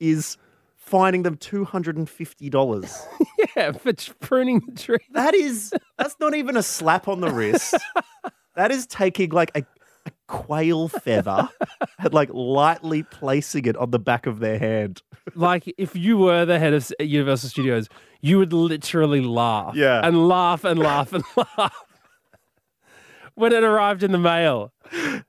is 0.00 0.36
fining 0.76 1.22
them 1.22 1.36
two 1.36 1.64
hundred 1.64 1.96
and 1.96 2.08
fifty 2.08 2.48
dollars. 2.50 2.96
Yeah, 3.56 3.70
for 3.70 3.92
pruning 4.20 4.60
the 4.66 4.72
tree. 4.72 4.98
That 5.12 5.32
is 5.32 5.72
that's 5.96 6.16
not 6.18 6.34
even 6.34 6.56
a 6.56 6.62
slap 6.62 7.06
on 7.06 7.20
the 7.20 7.30
wrist. 7.30 7.76
that 8.56 8.72
is 8.72 8.84
taking 8.86 9.30
like 9.30 9.52
a 9.54 9.64
quail 10.26 10.88
feather 10.88 11.48
and 11.98 12.14
like 12.14 12.30
lightly 12.32 13.02
placing 13.02 13.66
it 13.66 13.76
on 13.76 13.90
the 13.90 13.98
back 13.98 14.26
of 14.26 14.40
their 14.40 14.58
hand. 14.58 15.02
Like 15.34 15.72
if 15.78 15.96
you 15.96 16.18
were 16.18 16.44
the 16.44 16.58
head 16.58 16.74
of 16.74 16.90
Universal 17.00 17.50
Studios, 17.50 17.88
you 18.20 18.38
would 18.38 18.52
literally 18.52 19.20
laugh. 19.20 19.74
Yeah. 19.76 20.06
And 20.06 20.28
laugh 20.28 20.64
and 20.64 20.78
laugh 20.78 21.12
and 21.12 21.24
laugh. 21.58 21.74
When 23.34 23.52
it 23.52 23.64
arrived 23.64 24.02
in 24.02 24.12
the 24.12 24.18
mail. 24.18 24.72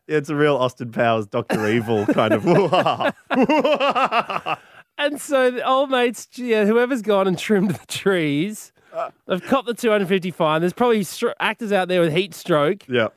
It's 0.07 0.29
a 0.29 0.35
real 0.35 0.57
Austin 0.57 0.91
Powers 0.91 1.25
Doctor 1.27 1.67
Evil 1.67 2.05
kind 2.05 2.33
of. 2.33 2.45
And 4.97 5.19
so 5.19 5.51
the 5.51 5.61
old 5.67 5.89
mates, 5.89 6.25
yeah, 6.35 6.63
whoever's 6.63 7.01
gone 7.01 7.27
and 7.27 7.37
trimmed 7.37 7.71
the 7.71 7.85
trees, 7.87 8.71
uh. 8.93 9.09
they've 9.27 9.43
copped 9.43 9.67
the 9.67 9.73
250 9.73 10.31
fine. 10.31 10.61
There's 10.61 10.71
probably 10.71 11.01
stro- 11.01 11.33
actors 11.37 11.73
out 11.73 11.89
there 11.89 11.99
with 11.99 12.13
heat 12.13 12.33
stroke. 12.33 12.87
yeah. 12.87 13.09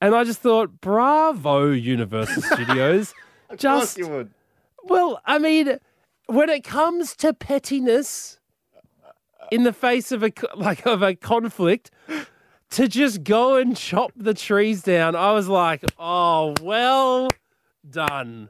And 0.00 0.14
I 0.14 0.24
just 0.24 0.40
thought, 0.40 0.80
bravo, 0.80 1.70
Universal 1.70 2.42
Studios. 2.42 3.14
Of 3.48 3.58
course 3.60 3.62
just, 3.62 3.98
you 3.98 4.08
would. 4.08 4.30
well, 4.82 5.20
I 5.24 5.38
mean, 5.38 5.78
when 6.26 6.48
it 6.48 6.64
comes 6.64 7.14
to 7.16 7.32
pettiness 7.32 8.40
in 9.52 9.62
the 9.62 9.72
face 9.72 10.10
of 10.10 10.24
a, 10.24 10.32
like, 10.56 10.84
of 10.84 11.00
a 11.00 11.14
conflict, 11.14 11.92
to 12.70 12.88
just 12.88 13.22
go 13.22 13.54
and 13.56 13.76
chop 13.76 14.10
the 14.16 14.34
trees 14.34 14.82
down, 14.82 15.14
I 15.14 15.30
was 15.30 15.46
like, 15.46 15.84
oh, 15.96 16.54
well 16.60 17.28
done. 17.88 18.48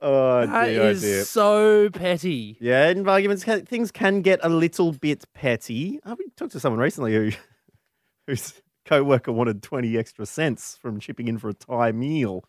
Oh 0.00 0.46
That 0.46 0.66
dear, 0.66 0.82
oh 0.82 0.88
is 0.90 1.00
dear. 1.02 1.24
so 1.24 1.88
petty. 1.90 2.56
Yeah, 2.60 2.88
in 2.88 3.08
arguments, 3.08 3.44
things 3.44 3.92
can 3.92 4.20
get 4.20 4.40
a 4.42 4.48
little 4.48 4.90
bit 4.92 5.24
petty. 5.32 6.00
I 6.04 6.14
we 6.14 6.26
talked 6.36 6.52
to 6.52 6.60
someone 6.60 6.80
recently 6.80 7.14
who 7.14 7.30
whose 8.26 8.52
co-worker 8.86 9.32
wanted 9.32 9.62
20 9.62 9.98
extra 9.98 10.24
cents 10.24 10.78
from 10.80 10.98
chipping 10.98 11.28
in 11.28 11.36
for 11.36 11.50
a 11.50 11.54
Thai 11.54 11.92
meal. 11.92 12.44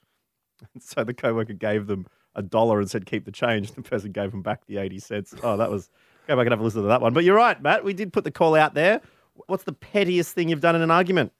And 0.74 0.82
so 0.82 1.04
the 1.04 1.14
co-worker 1.14 1.54
gave 1.54 1.88
them 1.88 2.08
a 2.36 2.42
dollar 2.42 2.80
and 2.80 2.90
said, 2.90 3.06
keep 3.06 3.26
the 3.26 3.32
change. 3.32 3.74
The 3.74 3.82
person 3.82 4.12
gave 4.12 4.32
them 4.32 4.42
back 4.42 4.66
the 4.66 4.78
80 4.78 5.00
cents. 5.00 5.36
Oh, 5.44 5.58
that 5.58 5.70
was, 5.70 5.90
go 6.28 6.36
back 6.36 6.46
and 6.46 6.52
have 6.52 6.62
a 6.62 6.64
listen 6.64 6.84
to 6.84 6.88
that 6.88 7.02
one. 7.02 7.14
But 7.14 7.26
you're 7.26 7.36
right, 7.36 7.62
Matt. 7.62 7.84
We 7.84 7.94
did 7.94 8.14
put 8.14 8.24
the 8.24 8.32
call 8.32 8.56
out 8.56 8.74
there. 8.74 9.02
What's 9.48 9.66
the 9.66 9.74
pettiest 9.74 10.34
thing 10.34 10.50
you've 10.50 10.62
done 10.62 10.76
in 10.76 10.82
an 10.82 10.92
argument? 10.92 11.32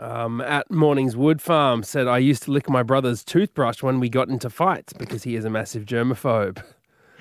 um, 0.00 0.40
at 0.40 0.70
Mornings 0.70 1.16
Wood 1.16 1.42
Farm 1.42 1.82
said, 1.82 2.08
I 2.08 2.18
used 2.18 2.44
to 2.44 2.50
lick 2.50 2.68
my 2.68 2.82
brother's 2.82 3.22
toothbrush 3.22 3.82
when 3.82 4.00
we 4.00 4.08
got 4.08 4.28
into 4.28 4.48
fights 4.48 4.92
because 4.92 5.24
he 5.24 5.36
is 5.36 5.44
a 5.44 5.50
massive 5.50 5.84
germaphobe. 5.84 6.62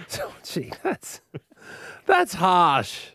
So, 0.07 0.31
gee, 0.43 0.71
that's, 0.81 1.19
that's 2.05 2.33
harsh. 2.33 3.07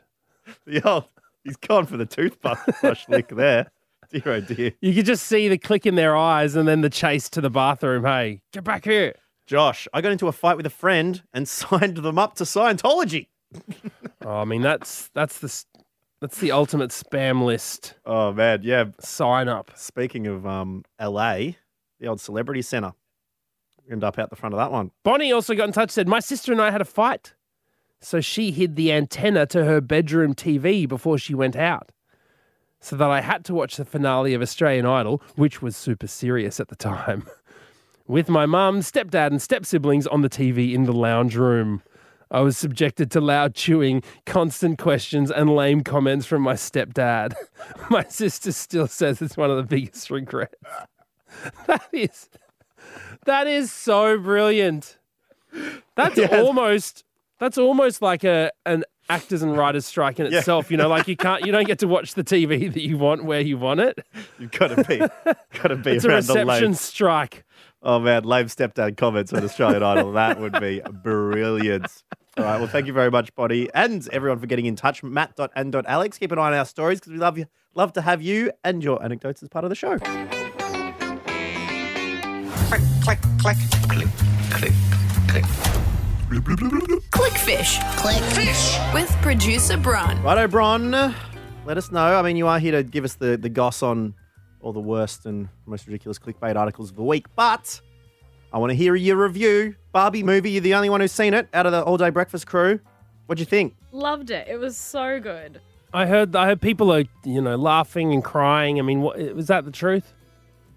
The 0.66 0.86
old, 0.86 1.06
he's 1.44 1.56
gone 1.56 1.86
for 1.86 1.96
the 1.96 2.06
toothbrush 2.06 3.04
lick 3.08 3.28
there. 3.28 3.70
Dear, 4.10 4.22
oh 4.26 4.40
dear. 4.40 4.72
You 4.80 4.94
could 4.94 5.06
just 5.06 5.26
see 5.26 5.48
the 5.48 5.58
click 5.58 5.86
in 5.86 5.94
their 5.94 6.16
eyes 6.16 6.56
and 6.56 6.66
then 6.68 6.80
the 6.80 6.90
chase 6.90 7.28
to 7.30 7.40
the 7.40 7.50
bathroom. 7.50 8.04
Hey, 8.04 8.40
get 8.52 8.64
back 8.64 8.84
here. 8.84 9.14
Josh, 9.46 9.86
I 9.92 10.00
got 10.00 10.12
into 10.12 10.28
a 10.28 10.32
fight 10.32 10.56
with 10.56 10.66
a 10.66 10.70
friend 10.70 11.22
and 11.32 11.48
signed 11.48 11.98
them 11.98 12.18
up 12.18 12.34
to 12.36 12.44
Scientology. 12.44 13.28
Oh, 14.26 14.38
I 14.38 14.46
mean, 14.46 14.62
that's 14.62 15.10
that's 15.12 15.40
the 15.40 15.64
that's 16.22 16.38
the 16.38 16.50
ultimate 16.52 16.88
spam 16.88 17.44
list. 17.44 17.92
Oh, 18.06 18.32
man. 18.32 18.60
Yeah. 18.62 18.86
Sign 19.00 19.48
up. 19.48 19.70
Speaking 19.74 20.26
of 20.26 20.46
um, 20.46 20.82
LA, 20.98 21.50
the 22.00 22.06
old 22.06 22.22
celebrity 22.22 22.62
center. 22.62 22.94
End 23.90 24.02
up 24.02 24.18
out 24.18 24.30
the 24.30 24.36
front 24.36 24.54
of 24.54 24.58
that 24.58 24.72
one. 24.72 24.90
Bonnie 25.02 25.30
also 25.30 25.54
got 25.54 25.64
in 25.64 25.72
touch 25.72 25.90
said, 25.90 26.08
My 26.08 26.20
sister 26.20 26.52
and 26.52 26.62
I 26.62 26.70
had 26.70 26.80
a 26.80 26.86
fight. 26.86 27.34
So 28.04 28.20
she 28.20 28.50
hid 28.50 28.76
the 28.76 28.92
antenna 28.92 29.46
to 29.46 29.64
her 29.64 29.80
bedroom 29.80 30.34
TV 30.34 30.86
before 30.86 31.16
she 31.16 31.34
went 31.34 31.56
out. 31.56 31.90
So 32.80 32.96
that 32.96 33.10
I 33.10 33.22
had 33.22 33.46
to 33.46 33.54
watch 33.54 33.76
the 33.76 33.84
finale 33.86 34.34
of 34.34 34.42
Australian 34.42 34.84
Idol, 34.84 35.22
which 35.36 35.62
was 35.62 35.74
super 35.74 36.06
serious 36.06 36.60
at 36.60 36.68
the 36.68 36.76
time, 36.76 37.26
with 38.06 38.28
my 38.28 38.44
mum, 38.44 38.80
stepdad, 38.80 39.28
and 39.28 39.40
step 39.40 39.64
siblings 39.64 40.06
on 40.06 40.20
the 40.20 40.28
TV 40.28 40.74
in 40.74 40.84
the 40.84 40.92
lounge 40.92 41.34
room. 41.34 41.82
I 42.30 42.40
was 42.40 42.58
subjected 42.58 43.10
to 43.12 43.22
loud 43.22 43.54
chewing, 43.54 44.02
constant 44.26 44.78
questions, 44.78 45.30
and 45.30 45.54
lame 45.56 45.82
comments 45.82 46.26
from 46.26 46.42
my 46.42 46.54
stepdad. 46.54 47.32
My 47.90 48.04
sister 48.04 48.52
still 48.52 48.86
says 48.88 49.22
it's 49.22 49.36
one 49.36 49.50
of 49.50 49.56
the 49.56 49.62
biggest 49.62 50.10
regrets. 50.10 50.54
That 51.66 51.88
is 51.92 52.28
that 53.24 53.46
is 53.46 53.72
so 53.72 54.18
brilliant. 54.18 54.98
That's 55.96 56.16
Yes. 56.16 56.32
almost 56.32 57.04
that's 57.38 57.58
almost 57.58 58.00
like 58.02 58.24
a 58.24 58.50
an 58.66 58.84
actors 59.10 59.42
and 59.42 59.56
writers 59.56 59.84
strike 59.84 60.18
in 60.18 60.30
Yeah. 60.32 60.38
itself. 60.38 60.70
You 60.70 60.76
know, 60.76 60.88
like 60.88 61.06
you 61.08 61.16
can't 61.16 61.44
you 61.44 61.52
don't 61.52 61.66
get 61.66 61.78
to 61.80 61.86
watch 61.88 62.14
the 62.14 62.24
TV 62.24 62.72
that 62.72 62.82
you 62.82 62.96
want 62.98 63.24
where 63.24 63.40
you 63.40 63.58
want 63.58 63.80
it. 63.80 63.98
You've 64.38 64.52
got 64.52 64.68
to 64.68 64.84
be, 64.84 64.98
got 64.98 65.68
to 65.68 65.76
be 65.76 65.90
It's 65.96 66.04
a 66.04 66.08
around 66.08 66.24
the 66.24 66.34
reception 66.34 66.64
lame. 66.66 66.74
strike. 66.74 67.44
Oh 67.82 67.98
man, 67.98 68.24
lame 68.24 68.46
stepdad 68.46 68.96
comments 68.96 69.32
on 69.32 69.44
Australian 69.44 69.82
Idol. 69.82 70.12
That 70.12 70.40
would 70.40 70.58
be 70.60 70.80
brilliant. 71.02 72.02
All 72.38 72.44
right. 72.44 72.58
Well, 72.58 72.66
thank 72.68 72.86
you 72.86 72.92
very 72.92 73.10
much, 73.10 73.34
Bonnie, 73.34 73.68
and 73.74 74.08
everyone 74.10 74.38
for 74.38 74.46
getting 74.46 74.66
in 74.66 74.74
touch. 74.74 75.02
Matt 75.02 75.38
and 75.54 75.74
Alex, 75.86 76.18
Keep 76.18 76.32
an 76.32 76.38
eye 76.38 76.46
on 76.48 76.54
our 76.54 76.64
stories 76.64 76.98
because 76.98 77.12
we 77.12 77.18
love 77.18 77.36
you. 77.38 77.44
Love 77.74 77.92
to 77.92 78.00
have 78.00 78.22
you 78.22 78.50
and 78.64 78.82
your 78.82 79.02
anecdotes 79.04 79.42
as 79.42 79.48
part 79.50 79.64
of 79.64 79.68
the 79.68 79.74
show. 79.76 79.98
Click, 82.68 82.80
click, 83.02 83.18
click, 83.38 83.56
click, 83.88 84.08
click, 84.50 84.72
click. 85.28 85.44
Clickfish. 86.30 87.78
Clickfish. 87.96 88.94
With 88.94 89.10
producer 89.20 89.76
Bron. 89.76 90.22
Righto, 90.22 90.48
Bron. 90.48 90.90
Let 91.66 91.76
us 91.76 91.92
know. 91.92 92.18
I 92.18 92.22
mean, 92.22 92.36
you 92.36 92.46
are 92.46 92.58
here 92.58 92.72
to 92.72 92.82
give 92.82 93.04
us 93.04 93.14
the, 93.14 93.36
the 93.36 93.50
goss 93.50 93.82
on 93.82 94.14
all 94.62 94.72
the 94.72 94.80
worst 94.80 95.26
and 95.26 95.48
most 95.66 95.86
ridiculous 95.86 96.18
clickbait 96.18 96.56
articles 96.56 96.90
of 96.90 96.96
the 96.96 97.02
week, 97.02 97.26
but 97.36 97.78
I 98.52 98.58
want 98.58 98.70
to 98.70 98.74
hear 98.74 98.94
your 98.94 99.16
review. 99.16 99.76
Barbie 99.92 100.22
movie, 100.22 100.50
you're 100.50 100.62
the 100.62 100.74
only 100.74 100.88
one 100.88 101.02
who's 101.02 101.12
seen 101.12 101.34
it 101.34 101.46
out 101.52 101.66
of 101.66 101.72
the 101.72 101.82
all 101.82 101.98
day 101.98 102.08
breakfast 102.08 102.46
crew. 102.46 102.80
What'd 103.26 103.40
you 103.40 103.46
think? 103.46 103.76
Loved 103.92 104.30
it. 104.30 104.48
It 104.48 104.58
was 104.58 104.76
so 104.78 105.20
good. 105.20 105.60
I 105.92 106.06
heard 106.06 106.34
I 106.34 106.46
heard 106.46 106.60
people 106.62 106.90
are 106.92 107.04
you 107.24 107.42
know 107.42 107.56
laughing 107.56 108.12
and 108.14 108.24
crying. 108.24 108.78
I 108.78 108.82
mean, 108.82 109.02
what 109.02 109.18
was 109.34 109.48
that 109.48 109.66
the 109.66 109.70
truth? 109.70 110.14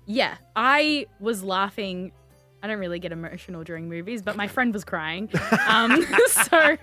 Yeah, 0.05 0.35
I 0.55 1.07
was 1.21 1.41
laughing. 1.43 2.11
I 2.63 2.67
don't 2.67 2.79
really 2.79 2.99
get 2.99 3.11
emotional 3.11 3.63
during 3.63 3.87
movies, 3.87 4.21
but 4.21 4.35
my 4.35 4.47
friend 4.47 4.73
was 4.73 4.83
crying. 4.83 5.29
Um, 5.67 6.03
so, 6.27 6.75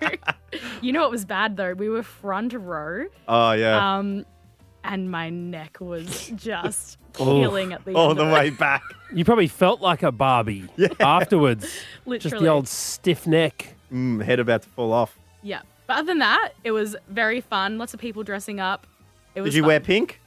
you 0.81 0.93
know 0.93 1.01
what 1.03 1.11
was 1.11 1.25
bad 1.25 1.57
though? 1.57 1.75
We 1.75 1.89
were 1.89 2.03
front 2.03 2.53
row, 2.53 3.07
Oh, 3.27 3.53
yeah. 3.53 3.97
um, 3.99 4.25
and 4.85 5.11
my 5.11 5.31
neck 5.31 5.79
was 5.81 6.31
just 6.37 6.99
killing 7.15 7.73
at 7.73 7.85
the 7.85 7.95
all 7.95 8.11
end 8.11 8.19
the 8.21 8.25
of 8.27 8.33
way 8.33 8.51
back. 8.51 8.83
You 9.13 9.25
probably 9.25 9.49
felt 9.49 9.81
like 9.81 10.03
a 10.03 10.13
Barbie 10.13 10.69
afterwards. 11.01 11.67
Literally. 12.07 12.31
Just 12.31 12.43
the 12.43 12.49
old 12.49 12.69
stiff 12.69 13.27
neck. 13.27 13.75
Mm, 13.93 14.23
head 14.23 14.39
about 14.41 14.63
to 14.63 14.69
fall 14.71 14.93
off. 14.93 15.19
Yeah, 15.43 15.63
but 15.87 15.97
other 15.99 16.07
than 16.07 16.19
that, 16.21 16.51
it 16.65 16.71
was 16.71 16.97
very 17.09 17.41
fun. 17.41 17.79
Lots 17.79 17.95
of 17.95 18.01
people 18.01 18.23
dressing 18.23 18.61
up. 18.61 18.87
It 19.35 19.41
was. 19.41 19.51
Did 19.53 19.57
you 19.57 19.63
fun. 19.63 19.69
wear 19.69 19.81
pink? 19.81 20.21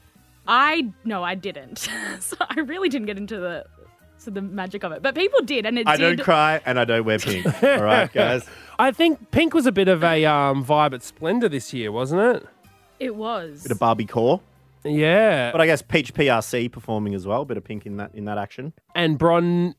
I 0.48 0.90
no, 1.04 1.24
I 1.24 1.36
didn't. 1.36 1.90
so 2.20 2.36
I 2.50 2.60
really 2.62 2.90
didn't 2.90 3.08
get 3.08 3.18
into 3.18 3.38
the 3.38 3.66
to 4.26 4.32
the 4.32 4.42
magic 4.42 4.84
of 4.84 4.92
it, 4.92 5.02
but 5.02 5.16
people 5.16 5.42
did, 5.42 5.66
and 5.66 5.78
it 5.80 5.88
I 5.88 5.98
did. 5.98 6.18
don't 6.18 6.24
cry 6.26 6.62
and 6.66 6.80
I 6.80 6.86
don't 6.86 7.06
wear 7.06 7.20
pink. 7.20 7.46
all 7.64 7.82
right, 7.84 8.12
guys. 8.14 8.46
I 8.80 8.92
think 8.92 9.32
pink 9.32 9.54
was 9.54 9.66
a 9.66 9.72
bit 9.72 9.88
of 9.88 10.04
a 10.04 10.26
um, 10.26 10.64
vibe 10.66 10.94
at 10.94 11.04
Splendour 11.04 11.50
this 11.50 11.74
year, 11.74 11.92
wasn't 11.92 12.22
it? 12.38 12.48
It 13.00 13.16
was. 13.16 13.64
Bit 13.64 13.72
of 13.72 13.80
Barbie 13.80 14.06
core. 14.06 14.42
Yeah. 14.84 15.52
But 15.52 15.62
I 15.62 15.66
guess 15.66 15.82
Peach 15.82 16.14
PRC 16.14 16.72
performing 16.72 17.14
as 17.16 17.26
well. 17.28 17.44
Bit 17.46 17.58
of 17.58 17.64
pink 17.64 17.86
in 17.86 17.98
that 17.98 18.12
in 18.14 18.26
that 18.26 18.38
action. 18.38 18.74
and 18.96 19.18
Bron, 19.18 19.76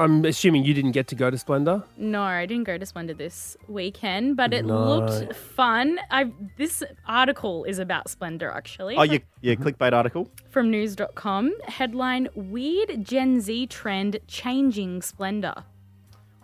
I'm 0.00 0.24
assuming 0.24 0.64
you 0.64 0.72
didn't 0.72 0.92
get 0.92 1.08
to 1.08 1.14
go 1.14 1.30
to 1.30 1.36
Splendour. 1.36 1.84
No, 1.98 2.22
I 2.22 2.46
didn't 2.46 2.64
go 2.64 2.78
to 2.78 2.86
Splendour 2.86 3.14
this 3.14 3.54
weekend, 3.68 4.34
but 4.34 4.54
it 4.54 4.64
No. 4.64 4.88
looked 4.88 5.36
fun. 5.36 5.98
I 6.10 6.32
this 6.56 6.82
article 7.06 7.64
is 7.64 7.78
about 7.78 8.08
Splendour 8.08 8.50
actually. 8.50 8.96
Oh, 8.96 9.02
your, 9.02 9.20
your 9.42 9.56
mm-hmm. 9.56 9.68
clickbait 9.68 9.92
article? 9.92 10.30
from 10.48 10.70
news.com. 10.70 11.52
Headline 11.68 12.28
Weird 12.34 13.04
Gen 13.04 13.42
Z 13.42 13.66
trend 13.66 14.18
changing 14.26 15.02
Splendour. 15.02 15.64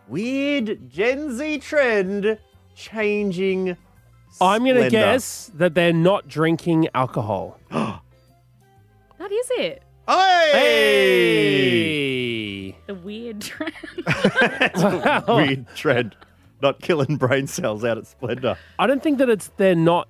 Weird 0.07 0.91
Gen 0.91 1.35
Z 1.37 1.59
trend 1.61 2.39
changing. 2.75 3.75
I'm 4.39 4.65
going 4.65 4.75
to 4.75 4.81
Splendour. 4.83 4.91
guess 4.91 5.51
that 5.55 5.75
they're 5.75 5.95
not 5.95 6.29
drinking 6.29 6.89
alcohol. 6.95 7.59
That 9.19 9.33
is 9.33 9.51
it. 9.53 9.83
Hey! 10.07 10.51
Hey! 10.53 12.76
The 12.87 12.95
weird 12.95 13.41
trend. 13.41 13.75
Weird 15.29 15.67
trend. 15.75 16.17
Not 16.63 16.81
killing 16.81 17.17
brain 17.17 17.47
cells 17.47 17.85
out 17.85 17.99
at 17.99 18.07
Splendour. 18.07 18.57
I 18.79 18.87
don't 18.87 19.03
think 19.03 19.19
that 19.19 19.29
it's 19.29 19.51
they're 19.57 19.75
not 19.75 20.09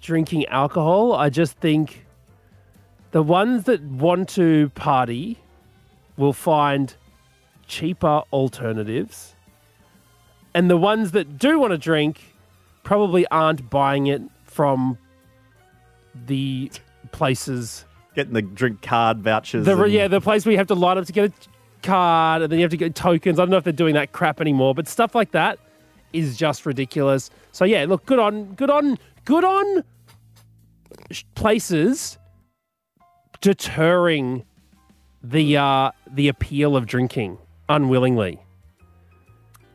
drinking 0.00 0.46
alcohol. 0.46 1.12
I 1.12 1.28
just 1.28 1.58
think 1.58 2.06
the 3.10 3.22
ones 3.22 3.64
that 3.64 3.82
want 3.82 4.28
to 4.30 4.70
party 4.76 5.38
will 6.16 6.32
find 6.32 6.94
cheaper 7.66 8.22
alternatives. 8.32 9.34
And 10.54 10.70
the 10.70 10.76
ones 10.76 11.10
that 11.12 11.38
do 11.38 11.58
want 11.58 11.72
to 11.72 11.78
drink 11.78 12.34
probably 12.82 13.26
aren't 13.28 13.68
buying 13.68 14.06
it 14.06 14.22
from 14.44 14.98
the 16.26 16.70
places. 17.12 17.84
Getting 18.14 18.32
the 18.32 18.42
drink 18.42 18.82
card 18.82 19.18
vouchers. 19.22 19.66
The, 19.66 19.76
and- 19.80 19.92
yeah, 19.92 20.08
the 20.08 20.20
place 20.20 20.44
where 20.46 20.52
you 20.52 20.58
have 20.58 20.68
to 20.68 20.74
line 20.74 20.96
up 20.98 21.04
to 21.06 21.12
get 21.12 21.30
a 21.30 21.48
card 21.82 22.42
and 22.42 22.52
then 22.52 22.58
you 22.58 22.64
have 22.64 22.70
to 22.70 22.76
get 22.76 22.94
tokens. 22.94 23.38
I 23.38 23.42
don't 23.42 23.50
know 23.50 23.56
if 23.56 23.64
they're 23.64 23.72
doing 23.72 23.94
that 23.94 24.12
crap 24.12 24.40
anymore, 24.40 24.74
but 24.74 24.88
stuff 24.88 25.14
like 25.14 25.32
that 25.32 25.58
is 26.12 26.36
just 26.36 26.66
ridiculous. 26.66 27.30
So 27.52 27.64
yeah, 27.64 27.84
look, 27.88 28.06
good 28.06 28.18
on, 28.18 28.54
good 28.54 28.70
on, 28.70 28.98
good 29.24 29.44
on 29.44 29.84
places 31.34 32.18
deterring 33.40 34.44
the 35.22 35.56
uh, 35.56 35.90
the 36.10 36.28
appeal 36.28 36.76
of 36.76 36.86
drinking 36.86 37.38
unwillingly. 37.68 38.40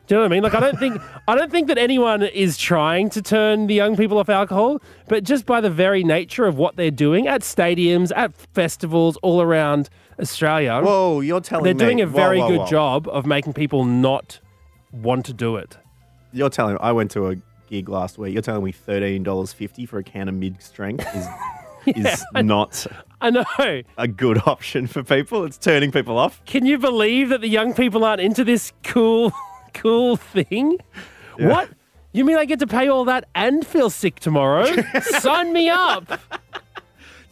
Do 0.06 0.14
you 0.14 0.18
know 0.18 0.24
what 0.24 0.32
I 0.32 0.34
mean? 0.34 0.42
Like 0.42 0.54
I 0.54 0.60
don't 0.60 0.78
think 0.78 1.00
I 1.26 1.34
don't 1.34 1.50
think 1.50 1.68
that 1.68 1.78
anyone 1.78 2.22
is 2.22 2.58
trying 2.58 3.08
to 3.10 3.22
turn 3.22 3.66
the 3.66 3.74
young 3.74 3.96
people 3.96 4.18
off 4.18 4.28
alcohol, 4.28 4.82
but 5.08 5.24
just 5.24 5.46
by 5.46 5.60
the 5.60 5.70
very 5.70 6.04
nature 6.04 6.44
of 6.44 6.58
what 6.58 6.76
they're 6.76 6.90
doing 6.90 7.26
at 7.26 7.40
stadiums, 7.40 8.12
at 8.14 8.34
festivals 8.34 9.16
all 9.22 9.40
around 9.40 9.88
Australia, 10.20 10.80
Whoa, 10.82 11.20
you're 11.20 11.40
telling 11.40 11.64
me 11.64 11.72
they're 11.72 11.88
me. 11.88 11.94
doing 11.94 12.00
a 12.02 12.06
very 12.06 12.38
whoa, 12.40 12.48
good 12.48 12.58
whoa. 12.60 12.66
job 12.66 13.08
of 13.08 13.26
making 13.26 13.52
people 13.52 13.84
not 13.84 14.40
want 14.92 15.26
to 15.26 15.32
do 15.32 15.56
it. 15.56 15.76
You're 16.32 16.50
telling 16.50 16.74
me. 16.74 16.78
I 16.80 16.92
went 16.92 17.10
to 17.12 17.28
a 17.28 17.36
gig 17.68 17.88
last 17.88 18.18
week. 18.18 18.32
You're 18.32 18.42
telling 18.42 18.64
me 18.64 18.72
$13.50 18.72 19.88
for 19.88 19.98
a 19.98 20.04
can 20.04 20.28
of 20.28 20.34
mid 20.34 20.60
strength 20.62 21.06
is, 21.14 21.96
is 21.96 22.24
not 22.34 22.86
I 23.20 23.30
know. 23.30 23.44
a 23.96 24.08
good 24.08 24.40
option 24.46 24.86
for 24.86 25.02
people. 25.02 25.44
It's 25.44 25.58
turning 25.58 25.90
people 25.92 26.18
off. 26.18 26.44
Can 26.44 26.66
you 26.66 26.78
believe 26.78 27.28
that 27.30 27.40
the 27.40 27.48
young 27.48 27.74
people 27.74 28.04
aren't 28.04 28.20
into 28.20 28.44
this 28.44 28.72
cool, 28.82 29.32
cool 29.74 30.16
thing? 30.16 30.78
What? 31.38 31.70
You 32.12 32.24
mean 32.24 32.36
I 32.36 32.44
get 32.44 32.60
to 32.60 32.66
pay 32.66 32.86
all 32.88 33.04
that 33.06 33.28
and 33.34 33.66
feel 33.66 33.90
sick 33.90 34.20
tomorrow? 34.20 34.66
Sign 35.02 35.52
me 35.52 35.68
up. 35.68 36.06
Do 36.06 36.16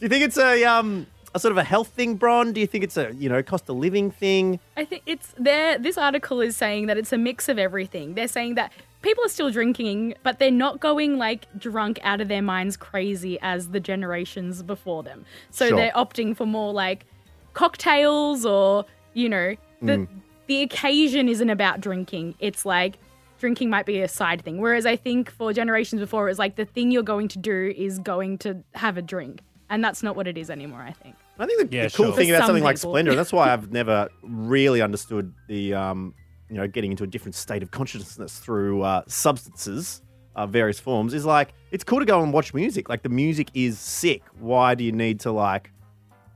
you 0.01 0.09
think 0.09 0.25
it's 0.25 0.37
a 0.37 0.65
um 0.65 1.07
a 1.35 1.39
sort 1.39 1.51
of 1.51 1.57
a 1.57 1.63
health 1.63 1.89
thing, 1.89 2.15
Bron? 2.15 2.53
Do 2.53 2.61
you 2.61 2.67
think 2.67 2.83
it's 2.83 2.97
a 2.97 3.13
you 3.13 3.29
know 3.29 3.41
cost 3.43 3.69
of 3.69 3.77
living 3.77 4.11
thing? 4.11 4.59
I 4.77 4.85
think 4.85 5.03
it's 5.05 5.33
there. 5.37 5.77
This 5.77 5.97
article 5.97 6.41
is 6.41 6.55
saying 6.55 6.87
that 6.87 6.97
it's 6.97 7.11
a 7.13 7.17
mix 7.17 7.49
of 7.49 7.57
everything. 7.57 8.13
They're 8.13 8.27
saying 8.27 8.55
that 8.55 8.71
people 9.01 9.23
are 9.23 9.29
still 9.29 9.51
drinking, 9.51 10.15
but 10.23 10.39
they're 10.39 10.51
not 10.51 10.79
going 10.79 11.17
like 11.17 11.47
drunk 11.59 11.99
out 12.03 12.21
of 12.21 12.27
their 12.27 12.41
minds 12.41 12.77
crazy 12.77 13.37
as 13.41 13.69
the 13.69 13.79
generations 13.79 14.63
before 14.63 15.03
them. 15.03 15.25
So 15.51 15.67
Sure. 15.67 15.77
they're 15.77 15.91
opting 15.91 16.35
for 16.35 16.45
more 16.45 16.73
like 16.73 17.05
cocktails 17.53 18.45
or, 18.45 18.85
you 19.13 19.29
know, 19.29 19.55
the 19.81 19.97
mm. 19.97 20.07
the 20.47 20.61
occasion 20.61 21.29
isn't 21.29 21.49
about 21.49 21.81
drinking. 21.81 22.35
It's 22.39 22.65
like 22.65 22.97
drinking 23.39 23.69
might 23.69 23.85
be 23.85 23.99
a 23.99 24.07
side 24.07 24.41
thing. 24.41 24.61
Whereas 24.61 24.85
I 24.85 24.95
think 24.95 25.29
for 25.29 25.51
generations 25.51 25.99
before 25.99 26.27
it 26.27 26.31
was 26.31 26.39
like 26.39 26.55
the 26.55 26.65
thing 26.65 26.91
you're 26.91 27.03
going 27.03 27.27
to 27.29 27.39
do 27.39 27.73
is 27.75 27.99
going 27.99 28.37
to 28.39 28.63
have 28.73 28.97
a 28.97 29.01
drink. 29.01 29.41
And 29.69 29.83
that's 29.83 30.01
not 30.03 30.15
what 30.15 30.27
it 30.27 30.37
is 30.37 30.49
anymore, 30.49 30.81
I 30.81 30.91
think. 30.91 31.15
I 31.39 31.45
think 31.45 31.69
the, 31.69 31.75
Yeah, 31.75 31.87
the 31.87 31.91
cool 31.91 32.05
sure. 32.07 32.15
thing 32.15 32.27
For 32.27 32.35
about 32.35 32.41
some 32.41 32.47
something 32.49 32.63
like. 32.63 32.77
Splendour, 32.77 33.11
and 33.13 33.19
that's 33.19 33.33
why 33.33 33.51
I've 33.53 33.71
never 33.71 34.09
really 34.21 34.81
understood 34.81 35.33
the, 35.47 35.73
um, 35.73 36.13
you 36.49 36.55
know, 36.55 36.67
getting 36.67 36.91
into 36.91 37.03
a 37.03 37.07
different 37.07 37.35
state 37.35 37.63
of 37.63 37.71
consciousness 37.71 38.39
through 38.39 38.83
uh, 38.83 39.01
substances, 39.07 40.01
uh, 40.35 40.45
various 40.45 40.79
forms, 40.79 41.13
is 41.13 41.25
like, 41.25 41.53
it's 41.71 41.83
cool 41.83 41.99
to 41.99 42.05
go 42.05 42.21
and 42.21 42.31
watch 42.33 42.53
music. 42.53 42.89
Like, 42.89 43.01
the 43.03 43.09
music 43.09 43.49
is 43.53 43.79
sick. 43.79 44.21
Why 44.39 44.75
do 44.75 44.83
you 44.83 44.91
need 44.91 45.19
to, 45.21 45.31
like, 45.31 45.71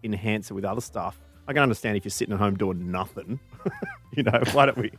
enhance 0.04 0.50
it 0.50 0.54
with 0.54 0.66
other 0.66 0.82
stuff? 0.82 1.20
I 1.48 1.54
can 1.54 1.64
understand 1.64 1.96
if 1.96 2.04
you're 2.04 2.10
sitting 2.10 2.34
at 2.34 2.40
home 2.40 2.56
doing 2.58 2.92
nothing. 2.92 3.40
you 4.16 4.24
know, 4.24 4.42
why 4.52 4.66
don't 4.66 4.78
we, 4.78 4.92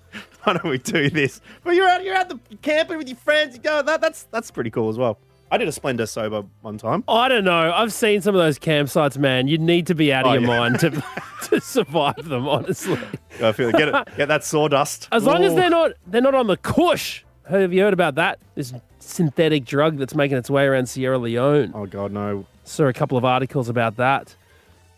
why 0.44 0.54
don't 0.54 0.64
we 0.70 0.78
do 0.78 1.11
this? 1.11 1.40
But 1.62 1.74
you're 1.74 1.88
out, 1.88 2.04
you're 2.04 2.14
out 2.14 2.28
the 2.28 2.38
camping 2.62 2.96
with 2.98 3.08
your 3.08 3.18
friends. 3.18 3.54
You 3.54 3.61
go, 3.61 3.82
that, 3.82 4.00
that's, 4.00 4.22
that's 4.24 4.50
pretty 4.50 4.70
cool 4.70 4.88
as 4.88 4.96
well. 4.96 5.18
I 5.50 5.56
did 5.58 5.66
a 5.68 5.72
Splendour 5.72 6.06
sober 6.06 6.44
one 6.61 6.76
time. 6.78 7.04
I 7.08 7.28
don't 7.28 7.44
know. 7.44 7.72
I've 7.72 7.92
seen 7.92 8.20
some 8.20 8.34
of 8.34 8.38
those 8.40 8.58
campsites, 8.58 9.16
man. 9.16 9.48
You 9.48 9.56
need 9.58 9.87
to 9.87 9.94
be 9.94 10.12
out 10.12 10.24
of 10.26 10.30
Oh, 10.30 10.34
your 10.34 10.42
yeah. 10.42 10.46
mind 10.58 10.80
to 10.80 10.90
to 11.48 11.61
survive 11.61 12.28
them, 12.28 12.46
honestly. 12.48 12.98
I 13.42 13.52
feel 13.52 13.72
get 13.72 13.88
it, 13.88 14.08
get 14.16 14.28
that 14.28 14.44
sawdust. 14.44 15.08
As 15.12 15.24
long 15.24 15.44
as 15.44 15.54
they're 15.54 15.70
not 15.70 15.92
they're 16.06 16.20
not 16.20 16.34
on 16.34 16.46
the 16.46 16.56
Kush. 16.58 17.22
Have 17.48 17.72
you 17.72 17.80
heard 17.80 17.94
about 17.94 18.16
that? 18.16 18.38
This 18.54 18.74
synthetic 18.98 19.64
drug 19.64 19.96
that's 19.96 20.14
making 20.14 20.37
its 20.37 20.50
way 20.50 20.64
around 20.66 20.87
Sierra 20.88 21.16
Leone. 21.18 21.72
Oh 21.74 21.87
God, 21.87 22.12
no. 22.12 22.44
Saw 22.64 22.84
a 22.87 22.92
couple 22.92 23.16
of 23.16 23.24
articles 23.24 23.68
about 23.70 23.96
that. 23.96 24.34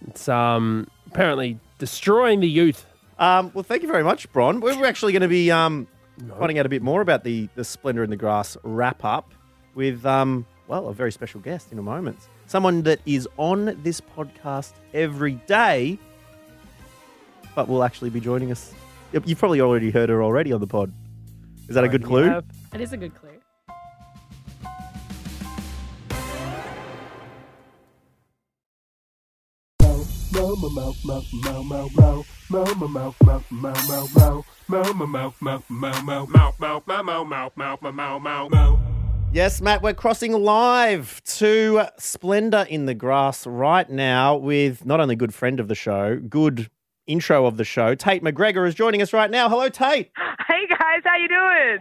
It's 0.08 0.28
um 0.28 0.88
apparently 1.06 1.58
destroying 1.78 2.40
the 2.40 2.48
youth. 2.48 2.86
Um, 3.18 3.50
well, 3.54 3.62
thank 3.62 3.82
you 3.82 3.88
very 3.88 4.02
much, 4.02 4.32
Bron. 4.32 4.60
We're 4.60 4.86
actually 4.86 5.12
going 5.12 5.20
to 5.22 5.28
be 5.28 5.50
um, 5.50 5.86
finding 6.38 6.58
out 6.58 6.64
a 6.64 6.70
bit 6.70 6.80
more 6.82 7.02
about 7.02 7.22
the 7.22 7.48
the 7.54 7.64
Splendour 7.64 8.02
in 8.02 8.10
the 8.10 8.16
Grass 8.16 8.56
wrap 8.64 9.04
up 9.04 9.30
with 9.74 10.04
um, 10.06 10.46
well, 10.68 10.88
a 10.88 10.94
very 10.94 11.12
special 11.12 11.40
guest 11.40 11.72
in 11.72 11.78
a 11.78 11.82
moment. 11.82 12.18
Someone 12.46 12.82
that 12.82 13.00
is 13.06 13.28
on 13.36 13.78
this 13.82 14.00
podcast 14.00 14.72
every 14.94 15.34
day, 15.46 15.98
but 17.54 17.68
will 17.68 17.84
actually 17.84 18.10
be 18.10 18.20
joining 18.20 18.50
us. 18.50 18.72
You've 19.12 19.38
probably 19.38 19.60
already 19.60 19.90
heard 19.90 20.08
her 20.08 20.22
already 20.22 20.52
on 20.52 20.60
the 20.60 20.66
pod. 20.66 20.92
Is 21.68 21.74
that 21.74 21.84
a 21.84 21.88
good 21.88 22.04
clue? 22.04 22.22
have- 22.24 22.44
That 22.70 22.80
is 22.80 22.92
a 22.92 22.96
good 22.96 23.14
clue. 23.14 23.30
Yes, 39.32 39.60
Matt, 39.60 39.80
we're 39.80 39.94
crossing 39.94 40.32
live 40.32 41.22
to 41.24 41.82
Splendour 41.98 42.62
in 42.62 42.86
the 42.86 42.94
Grass 42.94 43.46
right 43.46 43.88
now 43.88 44.34
with 44.34 44.84
not 44.84 44.98
only 44.98 45.14
good 45.14 45.32
friend 45.32 45.60
of 45.60 45.68
the 45.68 45.76
show, 45.76 46.18
good 46.18 46.68
intro 47.06 47.46
of 47.46 47.56
the 47.56 47.62
show, 47.62 47.94
Tait 47.94 48.24
McGregor 48.24 48.66
is 48.66 48.74
joining 48.74 49.00
us 49.00 49.12
right 49.12 49.30
now. 49.30 49.48
Hello, 49.48 49.68
Tait. 49.68 50.10
Hey 50.48 50.66
guys, 50.66 51.02
how 51.04 51.16
you 51.16 51.28
doing? 51.28 51.78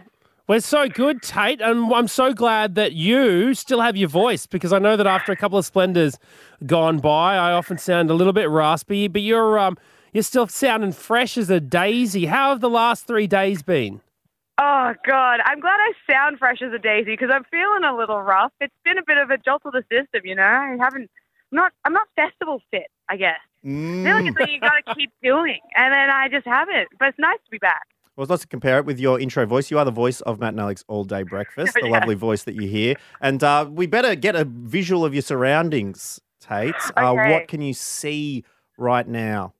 We're 0.47 0.59
so 0.59 0.87
good, 0.87 1.23
Tait, 1.23 1.59
and 1.59 1.91
I'm 1.91 2.07
so 2.07 2.33
glad 2.33 2.75
that 2.75 2.93
you 2.93 3.55
still 3.55 3.81
have 3.81 3.97
your 3.97 4.09
voice 4.09 4.45
because 4.45 4.71
I 4.71 4.77
know 4.77 4.95
that 4.95 5.07
after 5.07 5.31
a 5.31 5.35
couple 5.35 5.57
of 5.57 5.65
splendors 5.65 6.19
gone 6.67 6.99
by, 6.99 7.35
I 7.35 7.51
often 7.53 7.79
sound 7.79 8.11
a 8.11 8.13
little 8.13 8.33
bit 8.33 8.47
raspy, 8.47 9.07
but 9.07 9.23
you're 9.23 9.57
um 9.57 9.75
you're 10.13 10.21
still 10.21 10.45
sounding 10.45 10.91
fresh 10.91 11.35
as 11.35 11.49
a 11.49 11.59
daisy. 11.59 12.27
How 12.27 12.49
have 12.49 12.61
the 12.61 12.69
last 12.69 13.07
three 13.07 13.25
days 13.25 13.63
been? 13.63 14.01
Oh 14.61 14.93
god, 15.07 15.39
I'm 15.45 15.61
glad 15.61 15.77
I 15.79 15.93
sound 16.11 16.37
fresh 16.37 16.61
as 16.61 16.73
a 16.73 16.79
daisy 16.79 17.11
because 17.13 17.29
I'm 17.33 17.45
feeling 17.45 17.85
a 17.85 17.95
little 17.95 18.21
rough. 18.21 18.51
It's 18.59 18.73
been 18.83 18.97
a 18.97 19.03
bit 19.07 19.17
of 19.17 19.29
a 19.29 19.37
jolt 19.37 19.61
to 19.63 19.71
the 19.71 19.83
system, 19.83 20.21
you 20.25 20.35
know. 20.35 20.43
I 20.43 20.75
haven't, 20.79 21.09
I'm 21.51 21.55
not, 21.55 21.71
I'm 21.85 21.93
not 21.93 22.07
festival 22.17 22.61
fit, 22.69 22.87
I 23.07 23.15
guess. 23.15 23.39
I 23.63 24.03
feel 24.03 24.13
like 24.15 24.25
it's 24.27 24.35
something 24.37 24.53
you 24.53 24.59
got 24.59 24.73
to 24.75 24.93
keep 24.93 25.11
doing, 25.23 25.59
and 25.77 25.93
then 25.93 26.09
I 26.09 26.27
just 26.29 26.45
haven't. 26.45 26.89
But 26.99 27.09
it's 27.09 27.19
nice 27.19 27.37
to 27.45 27.51
be 27.51 27.57
back. 27.57 27.83
Well, 28.17 28.23
it's 28.23 28.29
nice 28.29 28.41
to 28.41 28.47
compare 28.47 28.79
it 28.79 28.85
with 28.85 28.99
your 28.99 29.17
intro 29.17 29.45
voice. 29.45 29.71
You 29.71 29.79
are 29.79 29.85
the 29.85 29.91
voice 29.91 30.19
of 30.21 30.39
Matt 30.41 30.49
and 30.53 30.59
Alex 30.59 30.83
All 30.89 31.05
Day 31.05 31.23
Breakfast, 31.23 31.75
the 31.79 31.87
Yeah. 31.87 31.99
lovely 31.99 32.15
voice 32.15 32.43
that 32.43 32.55
you 32.55 32.67
hear. 32.67 32.95
And 33.21 33.41
uh, 33.41 33.65
we 33.71 33.87
better 33.87 34.13
get 34.15 34.35
a 34.35 34.43
visual 34.43 35.05
of 35.05 35.13
your 35.13 35.21
surroundings, 35.21 36.19
Tait. 36.41 36.91
Uh, 36.97 37.13
Okay. 37.13 37.31
what 37.31 37.47
can 37.47 37.61
you 37.61 37.73
see 37.73 38.43
right 38.77 39.07
now? 39.07 39.53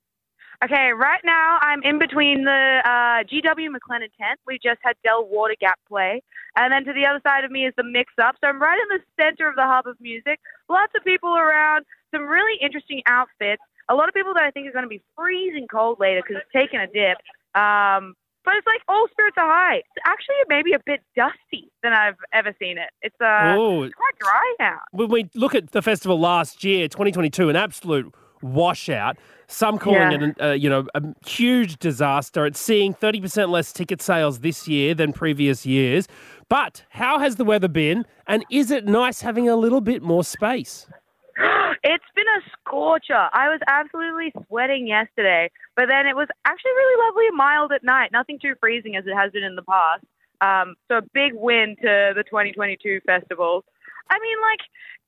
Okay, 0.64 0.92
right 0.92 1.22
now 1.24 1.58
I'm 1.62 1.82
in 1.84 2.00
between 2.00 2.44
the 2.44 2.82
uh, 2.84 3.24
GW 3.24 3.70
McLennan 3.70 4.12
tent. 4.20 4.40
We 4.46 4.60
just 4.62 4.80
had 4.84 4.96
Del 5.06 5.26
Water 5.26 5.56
Gap 5.60 5.80
play. 5.88 6.22
And 6.58 6.74
then 6.74 6.84
to 6.84 6.92
the 6.92 7.06
other 7.06 7.22
side 7.26 7.46
of 7.46 7.52
me 7.52 7.66
is 7.66 7.74
the 7.78 7.84
mix 7.84 8.12
up. 8.22 8.36
So 8.42 8.50
I'm 8.50 8.62
right 8.62 8.78
in 8.78 8.98
the 8.98 9.24
center 9.24 9.48
of 9.48 9.56
the 9.56 9.64
hub 9.64 9.88
of 9.88 9.96
music. 10.02 10.40
Lots 10.68 10.92
of 10.98 11.04
people 11.06 11.38
around, 11.38 11.86
some 12.14 12.26
really 12.26 12.60
interesting 12.62 13.02
outfits. 13.06 13.62
A 13.88 13.96
lot 13.96 14.10
of 14.10 14.14
people 14.14 14.34
that 14.34 14.44
I 14.44 14.52
think 14.52 14.68
are 14.68 14.74
going 14.74 14.84
to 14.84 14.90
be 14.90 15.02
freezing 15.16 15.68
cold 15.72 15.98
later 16.00 16.22
because 16.22 16.42
it's 16.42 16.52
taking 16.52 16.82
a 16.82 16.88
dip. 16.88 17.18
Um, 17.56 18.16
but 18.44 18.56
it's 18.56 18.68
like 18.68 18.82
all 18.88 19.08
spirits 19.12 19.38
are 19.38 19.48
high. 19.48 19.78
It's 19.78 20.06
actually 20.06 20.36
maybe 20.50 20.74
a 20.74 20.80
bit 20.86 21.02
dusty 21.16 21.72
than 21.84 21.94
I've 21.94 22.16
ever 22.34 22.54
seen 22.60 22.78
it. 22.78 22.90
It's 23.02 23.16
uh, 23.22 23.56
it's 23.84 23.96
quite 23.96 24.20
dry 24.20 24.56
now. 24.60 24.80
when 24.92 25.10
we 25.10 25.30
look 25.36 25.56
at 25.56 25.72
the 25.72 25.82
festival 25.82 26.20
last 26.20 26.64
year, 26.64 26.88
2022, 26.88 27.50
an 27.50 27.56
absolute 27.56 28.14
washout. 28.42 29.18
Some 29.52 29.80
calling 29.80 30.00
Yeah. 30.00 30.14
it, 30.14 30.22
an, 30.22 30.36
uh, 30.40 30.52
you 30.52 30.70
know, 30.70 30.86
a 30.94 31.02
huge 31.26 31.80
disaster. 31.80 32.46
It's 32.46 32.60
seeing 32.60 32.94
30% 32.94 33.50
less 33.50 33.74
ticket 33.74 34.00
sales 34.00 34.42
this 34.42 34.68
year 34.68 34.94
than 34.94 35.12
previous 35.12 35.66
years. 35.66 36.08
But 36.50 36.86
how 36.90 37.18
has 37.18 37.38
the 37.38 37.44
weather 37.44 37.68
been? 37.68 38.06
And 38.28 38.46
is 38.52 38.70
it 38.70 38.86
nice 38.86 39.22
having 39.22 39.50
a 39.50 39.56
little 39.56 39.82
bit 39.82 40.04
more 40.04 40.24
space? 40.24 40.88
It's 41.82 42.04
been 42.14 42.28
a 42.28 42.42
scorcher. 42.52 43.30
I 43.32 43.48
was 43.48 43.62
absolutely 43.68 44.34
sweating 44.48 44.86
yesterday, 44.86 45.50
but 45.78 45.88
then 45.88 46.08
it 46.08 46.16
was 46.16 46.28
actually 46.44 46.72
really 46.72 47.06
lovely 47.08 47.28
and 47.28 47.38
mild 47.38 47.72
at 47.72 47.84
night. 47.86 48.12
Nothing 48.12 48.38
too 48.38 48.54
freezing 48.60 48.98
as 48.98 49.06
it 49.08 49.16
has 49.16 49.32
been 49.32 49.44
in 49.46 49.56
the 49.56 49.62
past. 49.64 50.04
Um, 50.42 50.76
so 50.90 50.98
a 50.98 51.02
big 51.14 51.32
win 51.36 51.78
to 51.82 52.12
the 52.16 52.24
2022 52.30 53.00
festival. 53.06 53.64
I 54.10 54.20
mean, 54.20 54.38
like 54.42 54.60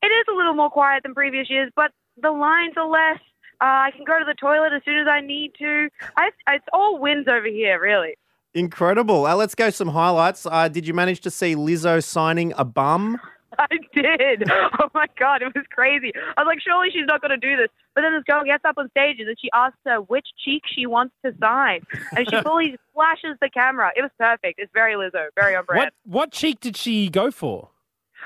it 0.02 0.14
is 0.16 0.26
a 0.32 0.36
little 0.36 0.54
more 0.54 0.70
quiet 0.70 1.04
than 1.04 1.14
previous 1.14 1.50
years, 1.50 1.70
but 1.76 1.92
the 2.22 2.32
lines 2.32 2.74
are 2.78 2.88
less. 2.88 3.20
Uh, 3.62 3.65
I 3.88 3.91
can 3.95 4.04
go 4.06 4.17
to 4.17 4.26
the 4.26 4.34
toilet 4.34 4.74
as 4.74 4.82
soon 4.84 4.97
as 4.97 5.08
I 5.08 5.21
need 5.21 5.54
to. 5.60 5.88
I, 6.17 6.32
it's 6.50 6.65
all 6.74 6.97
wins 7.00 7.28
over 7.28 7.45
here, 7.45 7.80
really. 7.80 8.15
Incredible. 8.54 9.26
Uh, 9.28 9.36
let's 9.36 9.56
go 9.56 9.69
some 9.69 9.89
highlights. 9.89 10.45
Uh, 10.45 10.67
did 10.67 10.88
you 10.88 10.93
manage 10.93 11.21
to 11.21 11.32
see 11.32 11.56
Lizzo 11.56 12.04
signing 12.04 12.54
a 12.58 12.65
bum? 12.65 13.19
I 13.60 13.67
did. 13.93 14.50
Oh 14.80 14.88
my 14.93 15.06
god, 15.19 15.41
it 15.41 15.54
was 15.54 15.65
crazy. 15.71 16.12
I 16.15 16.41
was 16.41 16.47
like, 16.47 16.60
surely 16.62 16.89
she's 16.91 17.06
not 17.06 17.21
going 17.21 17.32
to 17.32 17.38
do 17.38 17.56
this. 17.58 17.67
But 17.93 18.02
then 18.02 18.13
this 18.13 18.24
girl 18.24 18.43
gets 18.43 18.63
up 18.65 18.76
on 18.78 18.89
stage 18.89 19.17
and 19.19 19.28
then 19.28 19.36
she 19.39 19.50
asks 19.54 19.78
her 19.86 19.97
which 19.97 20.26
cheek 20.43 20.63
she 20.74 20.86
wants 20.86 21.13
to 21.24 21.34
sign, 21.39 21.82
and 22.15 22.28
she 22.30 22.38
fully 22.43 22.78
flashes 22.93 23.38
the 23.41 23.50
camera. 23.50 23.91
It 23.95 24.02
was 24.02 24.12
perfect. 24.17 24.60
It's 24.60 24.71
very 24.74 24.95
Lizzo, 24.95 25.28
very 25.36 25.56
on 25.56 25.65
brand. 25.65 25.91
What 26.06 26.13
what 26.13 26.32
cheek 26.32 26.62
did 26.62 26.76
she 26.78 27.10
go 27.10 27.30
for? 27.30 27.69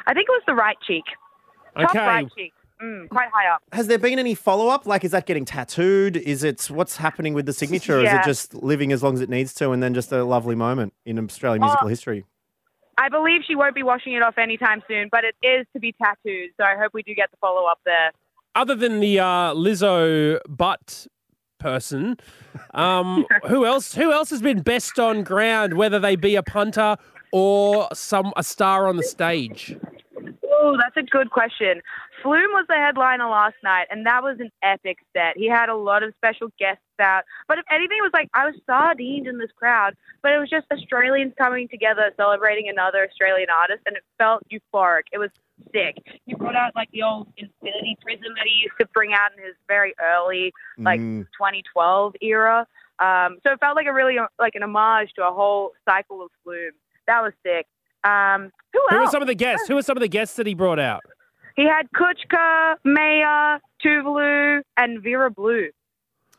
I 0.08 0.14
think 0.14 0.28
it 0.30 0.32
was 0.32 0.44
the 0.48 0.54
right 0.56 0.78
cheek, 0.88 1.06
top 1.76 1.90
Okay. 1.90 2.06
right 2.06 2.28
cheek, 2.38 2.54
mm, 2.82 3.10
quite 3.10 3.30
high 3.34 3.48
up. 3.54 3.62
Has 3.72 3.88
there 3.88 3.98
been 3.98 4.20
any 4.20 4.36
follow 4.36 4.68
up? 4.68 4.86
Like, 4.86 5.04
is 5.04 5.12
that 5.12 5.26
getting 5.26 5.46
tattooed? 5.46 6.18
Is 6.18 6.44
it 6.44 6.66
what's 6.70 6.98
happening 6.98 7.34
with 7.34 7.46
the 7.46 7.54
signature? 7.54 8.00
Or 8.00 8.04
is 8.04 8.12
it 8.14 8.24
just 8.24 8.54
living 8.54 8.92
as 8.92 9.02
long 9.04 9.14
as 9.16 9.22
it 9.22 9.30
needs 9.30 9.54
to 9.56 9.72
and 9.72 9.82
then 9.82 9.94
just 9.94 10.12
a 10.12 10.24
lovely 10.24 10.56
moment 10.56 10.94
in 11.06 11.18
Australian 11.20 11.64
Oh. 11.64 11.68
musical 11.68 11.88
history? 11.88 12.26
I 12.98 13.10
believe 13.10 13.42
she 13.46 13.56
won't 13.56 13.76
be 13.76 13.84
washing 13.84 14.14
it 14.14 14.22
off 14.22 14.38
anytime 14.38 14.82
soon, 14.88 15.10
but 15.12 15.24
it 15.26 15.36
is 15.46 15.66
to 15.74 15.80
be 15.80 15.94
tattooed. 16.02 16.52
So 16.58 16.64
I 16.66 16.76
hope 16.78 16.94
we 16.94 17.04
do 17.04 17.14
get 17.14 17.30
the 17.32 17.38
follow 17.38 17.66
up 17.66 17.80
there. 17.86 18.12
Other 18.56 18.74
than 18.76 19.02
the 19.02 19.20
uh, 19.20 19.54
Lizzo 19.54 20.40
butt 20.48 21.06
person, 21.60 22.16
um, 22.74 23.26
who 23.48 23.66
else? 23.66 23.96
Who 23.96 24.14
else 24.14 24.30
has 24.30 24.42
been 24.42 24.62
best 24.62 24.98
on 24.98 25.24
ground? 25.24 25.74
Whether 25.74 26.00
they 26.00 26.16
be 26.16 26.36
a 26.38 26.44
punter 26.44 26.96
or 27.34 27.90
some 27.94 28.32
a 28.38 28.44
star 28.44 28.88
on 28.88 28.96
the 28.96 29.04
stage. 29.04 29.76
Oh, 30.58 30.78
that's 30.78 30.96
a 30.98 31.04
good 31.04 31.32
question. 31.32 31.82
Flume 32.22 32.52
was 32.52 32.66
the 32.68 32.76
headliner 32.76 33.28
last 33.28 33.56
night, 33.64 33.88
and 33.90 34.06
that 34.06 34.24
was 34.24 34.38
an 34.40 34.52
epic 34.64 34.98
set. 35.14 35.36
He 35.38 35.48
had 35.50 35.70
a 35.70 35.76
lot 35.76 36.02
of 36.04 36.14
special 36.16 36.48
guests 36.58 36.82
out. 37.02 37.24
But 37.48 37.60
if 37.60 37.66
anything, 37.72 37.98
it 38.00 38.04
was 38.04 38.14
like 38.14 38.30
I 38.34 38.46
was 38.46 38.56
sardined 38.66 39.28
in 39.28 39.38
this 39.38 39.52
crowd, 39.58 39.96
but 40.24 40.32
it 40.32 40.38
was 40.40 40.50
just 40.50 40.66
Australians 40.72 41.34
coming 41.38 41.68
together 41.68 42.12
celebrating 42.16 42.70
another 42.70 43.06
Australian 43.10 43.50
artist, 43.50 43.82
and 43.86 43.98
it 43.98 44.04
felt 44.18 44.44
euphoric. 44.50 45.04
It 45.12 45.18
was 45.18 45.30
sick. 45.74 45.98
He 46.26 46.34
brought 46.36 46.56
out 46.56 46.72
like 46.76 46.90
the 46.92 47.04
old 47.04 47.28
infinity 47.38 47.98
prism 48.02 48.34
that 48.38 48.46
he 48.46 48.64
used 48.64 48.76
to 48.80 48.88
bring 48.94 49.14
out 49.14 49.32
in 49.38 49.44
his 49.44 49.56
very 49.68 49.94
early, 50.02 50.54
like 50.78 51.00
Mm. 51.00 51.26
2012 51.38 52.16
era. 52.22 52.66
Um, 53.00 53.40
so 53.44 53.52
it 53.52 53.60
felt 53.60 53.76
like 53.76 53.88
a 53.88 53.94
really 53.94 54.18
like 54.40 54.56
an 54.56 54.64
homage 54.64 55.12
to 55.16 55.28
a 55.28 55.32
whole 55.34 55.74
cycle 55.88 56.22
of 56.24 56.32
Flume. 56.44 56.72
That 57.08 57.22
was 57.22 57.34
sick. 57.44 57.68
Um, 58.06 58.52
who 58.74 58.80
Who 58.90 58.98
else? 58.98 59.08
are 59.08 59.12
some 59.12 59.22
of 59.22 59.28
the 59.28 59.36
guests? 59.36 59.68
Who 59.68 59.78
are 59.78 59.82
some 59.82 59.98
of 59.98 60.02
the 60.02 60.08
guests 60.08 60.36
that 60.38 60.46
he 60.48 60.54
brought 60.54 60.80
out? 60.80 61.02
He 61.56 61.64
had 61.66 61.88
Kučka, 61.96 62.76
MAY-A, 62.84 63.60
Tuvalu, 63.84 64.62
and 64.78 65.02
Vera 65.02 65.32
Blue. 65.32 65.70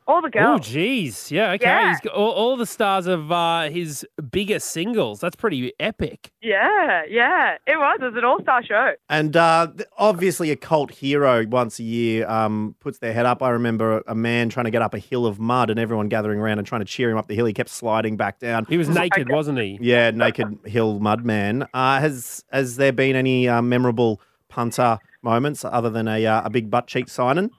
All 0.08 0.22
the 0.22 0.30
girls. 0.30 0.60
Oh, 0.60 0.62
geez, 0.62 1.32
yeah, 1.32 1.50
okay. 1.52 1.66
Yeah. 1.66 1.90
He's 1.90 2.00
got 2.00 2.12
all, 2.14 2.30
all 2.30 2.56
the 2.56 2.64
stars 2.66 3.08
of 3.08 3.32
uh, 3.32 3.68
his 3.70 4.06
biggest 4.30 4.70
singles. 4.70 5.18
That's 5.18 5.34
pretty 5.34 5.72
epic. 5.80 6.30
yeah, 6.40 7.02
yeah. 7.08 7.56
It 7.66 7.76
was. 7.76 7.98
It 8.00 8.04
was 8.04 8.14
an 8.16 8.24
all-star 8.24 8.62
show. 8.64 8.92
And 9.08 9.36
uh, 9.36 9.66
obviously, 9.98 10.52
a 10.52 10.56
cult 10.56 10.92
hero 10.92 11.44
once 11.48 11.80
a 11.80 11.82
year 11.82 12.28
um, 12.28 12.76
puts 12.78 12.98
their 12.98 13.12
head 13.12 13.26
up. 13.26 13.42
I 13.42 13.50
remember 13.50 14.02
a 14.06 14.14
man 14.14 14.48
trying 14.48 14.66
to 14.66 14.70
get 14.70 14.80
up 14.80 14.94
a 14.94 14.98
hill 15.00 15.26
of 15.26 15.40
mud 15.40 15.70
and 15.70 15.80
everyone 15.80 16.08
gathering 16.08 16.38
around 16.38 16.58
and 16.58 16.66
trying 16.66 16.82
to 16.82 16.86
cheer 16.86 17.10
him 17.10 17.18
up 17.18 17.26
the 17.26 17.34
hill. 17.34 17.46
He 17.46 17.52
kept 17.52 17.70
sliding 17.70 18.16
back 18.16 18.38
down. 18.38 18.64
He 18.68 18.78
was 18.78 18.88
naked, 19.02 19.28
wasn't 19.28 19.58
he? 19.58 19.76
Yeah, 19.80 20.12
naked 20.12 20.58
hill 20.66 21.00
mud 21.00 21.24
man. 21.24 21.66
Uh, 21.74 21.98
has 21.98 22.44
has 22.52 22.76
there 22.76 22.92
been 22.92 23.16
any 23.16 23.48
uh, 23.48 23.60
memorable 23.60 24.20
punter 24.48 24.98
moments 25.22 25.64
other 25.64 25.90
than 25.90 26.06
a 26.06 26.24
uh, 26.24 26.42
a 26.44 26.50
big 26.50 26.70
butt 26.70 26.86
cheek 26.86 27.08
signing? 27.08 27.50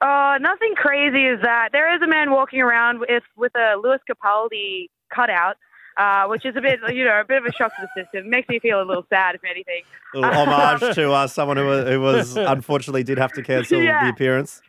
Uh, 0.00 0.38
nothing 0.40 0.74
crazy 0.76 1.26
is 1.26 1.40
that. 1.42 1.70
There 1.72 1.94
is 1.94 2.02
a 2.02 2.06
man 2.06 2.30
walking 2.30 2.60
around 2.60 3.00
with 3.00 3.22
with 3.36 3.52
a 3.56 3.76
Lewis 3.82 4.00
Capaldi 4.08 4.88
cutout, 5.14 5.56
uh, 5.96 6.26
which 6.26 6.44
is 6.44 6.54
a 6.56 6.60
bit, 6.60 6.80
you 6.94 7.04
know, 7.04 7.20
a 7.20 7.24
bit 7.24 7.38
of 7.38 7.46
a 7.46 7.52
shock 7.52 7.72
to 7.76 7.82
the 7.94 8.02
system. 8.02 8.28
Makes 8.28 8.48
me 8.48 8.58
feel 8.58 8.82
a 8.82 8.84
little 8.84 9.06
sad, 9.08 9.34
if 9.36 9.42
anything. 9.44 9.82
A 10.14 10.18
little 10.18 10.34
homage 10.34 10.94
to 10.94 11.10
uh, 11.12 11.26
someone 11.26 11.56
who, 11.56 11.66
wa- 11.66 11.84
who 11.84 12.00
was 12.00 12.36
unfortunately 12.36 13.04
did 13.04 13.16
have 13.18 13.32
to 13.32 13.42
cancel 13.42 13.80
Yeah. 13.80 14.04
the 14.04 14.10
appearance. 14.10 14.60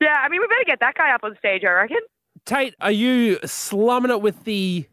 Yeah, 0.00 0.16
I 0.22 0.28
mean, 0.28 0.40
we 0.40 0.48
better 0.48 0.64
get 0.66 0.80
that 0.80 0.94
guy 0.96 1.14
up 1.14 1.20
on 1.22 1.36
stage, 1.38 1.62
I 1.64 1.70
reckon. 1.70 1.98
Tait, 2.44 2.74
are 2.80 2.90
you 2.90 3.38
slumming 3.44 4.10
it 4.10 4.20
with 4.20 4.42
the 4.44 4.86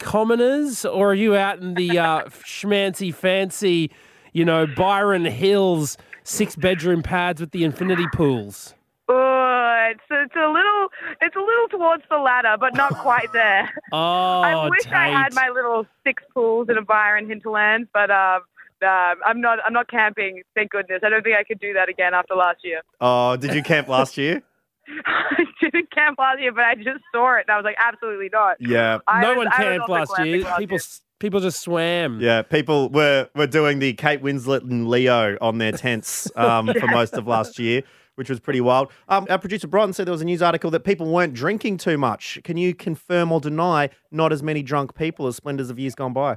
commoners 0.00 0.84
or 0.84 1.12
are 1.12 1.14
you 1.14 1.36
out 1.36 1.60
in 1.60 1.74
the 1.74 1.98
uh, 1.98 2.24
schmancy 2.44 3.14
fancy, 3.14 3.90
you 4.32 4.44
know, 4.44 4.66
Byron 4.66 5.24
Hills 5.24 5.96
six 6.24 6.56
bedroom 6.56 7.02
pads 7.02 7.40
with 7.40 7.52
the 7.52 7.62
infinity 7.64 8.06
pools? 8.12 8.74
Oh, 9.12 9.88
it's 9.90 10.00
it's 10.10 10.36
a 10.36 10.46
little 10.48 10.88
it's 11.20 11.34
a 11.36 11.40
little 11.40 11.68
towards 11.68 12.04
the 12.08 12.18
latter, 12.18 12.56
but 12.58 12.74
not 12.74 12.94
quite 12.98 13.32
there. 13.32 13.68
Oh, 13.92 14.40
I 14.42 14.68
wish 14.68 14.86
I 14.86 15.08
had 15.08 15.34
my 15.34 15.48
little 15.48 15.86
six 16.06 16.22
pools 16.32 16.68
in 16.68 16.78
a 16.78 16.82
Byron 16.82 17.28
hinterland, 17.28 17.88
but 17.92 18.10
um, 18.10 18.42
um, 18.82 19.14
I'm 19.26 19.40
not. 19.40 19.58
I'm 19.66 19.72
not 19.72 19.88
camping. 19.90 20.42
Thank 20.54 20.70
goodness. 20.70 21.00
I 21.04 21.08
don't 21.08 21.22
think 21.22 21.36
I 21.36 21.44
could 21.44 21.58
do 21.60 21.72
that 21.74 21.88
again 21.88 22.14
after 22.14 22.34
last 22.34 22.58
year. 22.64 22.80
Oh, 23.00 23.36
did 23.36 23.54
you 23.54 23.62
camp 23.62 23.88
last 23.88 24.16
year? 24.16 24.42
I 25.06 25.44
didn't 25.60 25.90
camp 25.92 26.18
last 26.18 26.40
year, 26.40 26.52
but 26.52 26.64
I 26.64 26.74
just 26.76 27.00
saw 27.12 27.36
it 27.36 27.44
and 27.46 27.50
I 27.50 27.56
was 27.56 27.64
like, 27.64 27.76
absolutely 27.78 28.28
not. 28.32 28.56
Yeah. 28.60 28.98
I 29.06 29.22
no 29.22 29.30
was- 29.30 29.36
one 29.38 29.50
camped 29.52 29.88
last 29.88 30.18
year. 30.24 30.42
last 30.42 30.58
People 30.58 30.74
year. 30.74 30.78
s- 30.80 31.02
people 31.20 31.40
just 31.40 31.60
swam. 31.60 32.20
Yeah, 32.20 32.42
people 32.42 32.88
were, 32.88 33.28
were 33.36 33.46
doing 33.46 33.78
the 33.78 33.92
Kate 33.92 34.20
Winslet 34.22 34.62
and 34.62 34.88
Leo 34.88 35.36
on 35.40 35.58
their 35.58 35.70
tents 35.72 36.30
um, 36.34 36.72
for 36.80 36.86
most 36.88 37.12
of 37.14 37.26
last 37.28 37.58
year, 37.58 37.82
which 38.16 38.28
was 38.28 38.40
pretty 38.40 38.60
wild. 38.60 38.90
Um, 39.08 39.26
our 39.30 39.38
producer 39.38 39.66
Bron 39.66 39.92
said 39.92 40.06
there 40.06 40.12
was 40.12 40.20
a 40.20 40.26
news 40.26 40.42
article 40.42 40.70
that 40.72 40.80
people 40.80 41.10
weren't 41.10 41.34
drinking 41.34 41.78
too 41.78 41.98
much. 41.98 42.38
Can 42.44 42.56
you 42.56 42.74
confirm 42.74 43.32
or 43.32 43.40
deny 43.40 43.90
not 44.10 44.32
as 44.32 44.42
many 44.42 44.62
drunk 44.62 44.94
people 44.94 45.26
as 45.26 45.36
Splendours 45.36 45.70
of 45.70 45.78
years 45.78 45.94
gone 45.94 46.12
by? 46.12 46.36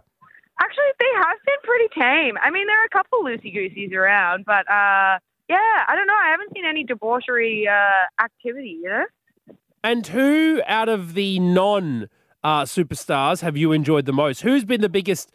Actually, 0.61 0.85
they 0.99 1.05
have 1.15 1.37
been 1.45 1.55
pretty 1.63 1.87
tame. 1.99 2.35
I 2.41 2.51
mean, 2.51 2.67
there 2.67 2.81
are 2.81 2.85
a 2.85 2.89
couple 2.89 3.23
loosey 3.23 3.53
gooseys 3.53 3.91
around, 3.91 4.45
but 4.45 4.69
uh, 4.69 5.19
yeah, 5.49 5.83
I 5.87 5.95
don't 5.95 6.07
know. 6.07 6.13
I 6.13 6.29
haven't 6.29 6.53
seen 6.53 6.65
any 6.65 6.83
debauchery 6.83 7.67
uh, 7.67 8.23
activity. 8.23 8.79
You 8.81 8.89
know. 8.89 9.55
And 9.83 10.07
who 10.07 10.61
out 10.65 10.87
of 10.87 11.13
the 11.13 11.39
non 11.39 12.07
uh, 12.43 12.63
superstars 12.63 13.41
have 13.41 13.57
you 13.57 13.71
enjoyed 13.71 14.05
the 14.05 14.13
most? 14.13 14.41
Who's 14.41 14.63
been 14.63 14.81
the 14.81 14.89
biggest 14.89 15.31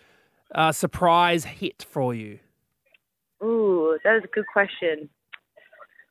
uh, 0.55 0.73
surprise 0.73 1.45
hit 1.45 1.85
for 1.89 2.15
you? 2.15 2.39
Ooh, 3.43 3.99
that 4.05 4.17
is 4.17 4.25
a 4.25 4.29
good 4.29 4.47
question. 4.53 5.09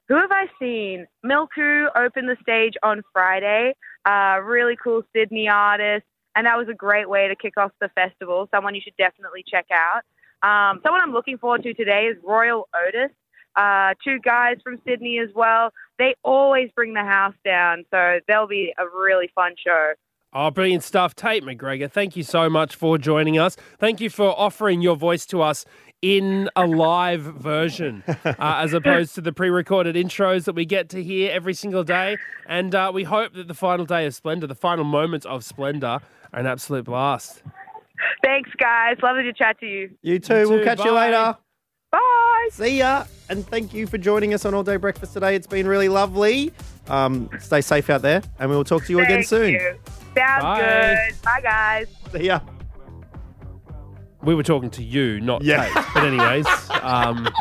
Who 0.07 0.15
have 0.15 0.31
I 0.31 0.45
seen? 0.59 1.05
Milku 1.25 1.87
opened 1.95 2.29
the 2.29 2.37
stage 2.41 2.73
on 2.81 3.01
Friday. 3.11 3.75
Uh, 4.05 4.39
really 4.43 4.77
cool 4.81 5.03
Sydney 5.13 5.49
artist, 5.49 6.05
and 6.35 6.47
that 6.47 6.57
was 6.57 6.69
a 6.69 6.73
great 6.73 7.09
way 7.09 7.27
to 7.27 7.35
kick 7.35 7.57
off 7.57 7.71
the 7.81 7.89
festival. 7.89 8.47
Someone 8.53 8.73
you 8.73 8.81
should 8.81 8.95
definitely 8.97 9.43
check 9.45 9.65
out. 9.71 10.03
Um, 10.43 10.79
someone 10.83 11.01
I'm 11.01 11.11
looking 11.11 11.37
forward 11.37 11.63
to 11.63 11.73
today 11.73 12.05
is 12.05 12.17
Royal 12.23 12.69
Otis. 12.73 13.11
Uh, 13.55 13.95
two 14.03 14.19
guys 14.19 14.57
from 14.63 14.79
Sydney 14.87 15.19
as 15.19 15.29
well. 15.35 15.71
They 15.97 16.15
always 16.23 16.69
bring 16.75 16.93
the 16.93 17.03
house 17.03 17.33
down, 17.43 17.85
so 17.91 18.19
they'll 18.27 18.47
be 18.47 18.73
a 18.77 18.85
really 18.85 19.29
fun 19.35 19.55
show. 19.61 19.93
Oh, 20.33 20.51
brilliant 20.51 20.83
stuff. 20.83 21.15
Tait 21.15 21.43
McGregor, 21.43 21.89
thank 21.89 22.15
you 22.15 22.21
so 22.21 22.49
much 22.49 22.75
for 22.75 22.97
joining 22.97 23.39
us. 23.39 23.55
Thank 23.79 23.99
you 23.99 24.09
for 24.09 24.39
offering 24.39 24.81
your 24.81 24.95
voice 24.95 25.25
to 25.27 25.41
us 25.41 25.65
in 26.01 26.49
a 26.55 26.67
live 26.67 27.21
version 27.21 28.03
uh, 28.07 28.33
as 28.37 28.73
opposed 28.73 29.15
to 29.15 29.21
the 29.21 29.33
pre 29.33 29.49
recorded 29.49 29.95
intros 29.95 30.45
that 30.45 30.53
we 30.53 30.65
get 30.65 30.89
to 30.89 31.03
hear 31.03 31.31
every 31.31 31.53
single 31.53 31.83
day. 31.83 32.17
And 32.47 32.73
uh, 32.75 32.91
we 32.93 33.03
hope 33.03 33.33
that 33.33 33.47
the 33.47 33.53
final 33.53 33.85
day 33.85 34.05
of 34.05 34.13
Splendour, 34.15 34.47
the 34.47 34.55
final 34.55 34.83
moments 34.85 35.25
of 35.25 35.43
Splendour, 35.43 35.89
are 36.33 36.39
an 36.39 36.45
absolute 36.45 36.85
blast. 36.85 37.41
Thanks, 38.23 38.49
guys. 38.59 38.97
Lovely 39.01 39.23
to 39.23 39.33
chat 39.33 39.59
to 39.59 39.65
you. 39.65 39.89
You 40.01 40.19
too. 40.19 40.39
You 40.41 40.49
we'll 40.49 40.59
too. 40.59 40.65
catch 40.65 40.83
you 40.83 40.91
later. 40.91 41.35
Bye. 41.91 42.49
See 42.51 42.77
ya. 42.77 43.05
And 43.29 43.45
thank 43.47 43.73
you 43.73 43.87
for 43.87 43.97
joining 43.97 44.33
us 44.33 44.45
on 44.45 44.53
All 44.53 44.63
Day 44.63 44.77
Breakfast 44.77 45.13
today. 45.13 45.35
It's 45.35 45.47
been 45.47 45.67
really 45.67 45.89
lovely. 45.89 46.53
Um, 46.87 47.29
stay 47.39 47.61
safe 47.61 47.89
out 47.89 48.01
there, 48.01 48.21
and 48.39 48.49
we 48.49 48.55
will 48.55 48.63
talk 48.63 48.85
to 48.85 48.91
you 48.91 48.99
again 48.99 49.23
soon. 49.23 49.53
you. 49.53 49.75
Sounds 50.15 50.43
Bye. 50.43 50.59
good. 51.09 51.21
Bye, 51.23 51.41
guys. 51.41 51.87
See 52.11 52.25
ya. 52.27 52.39
We 54.27 54.35
were 54.35 54.43
talking 54.43 54.69
to 54.71 54.83
you, 54.83 55.21
not 55.21 55.41
Yeah. 55.41 55.63
Tait. 55.63 55.85
But, 55.93 56.03
anyways, 56.03 56.45
um, 56.81 57.29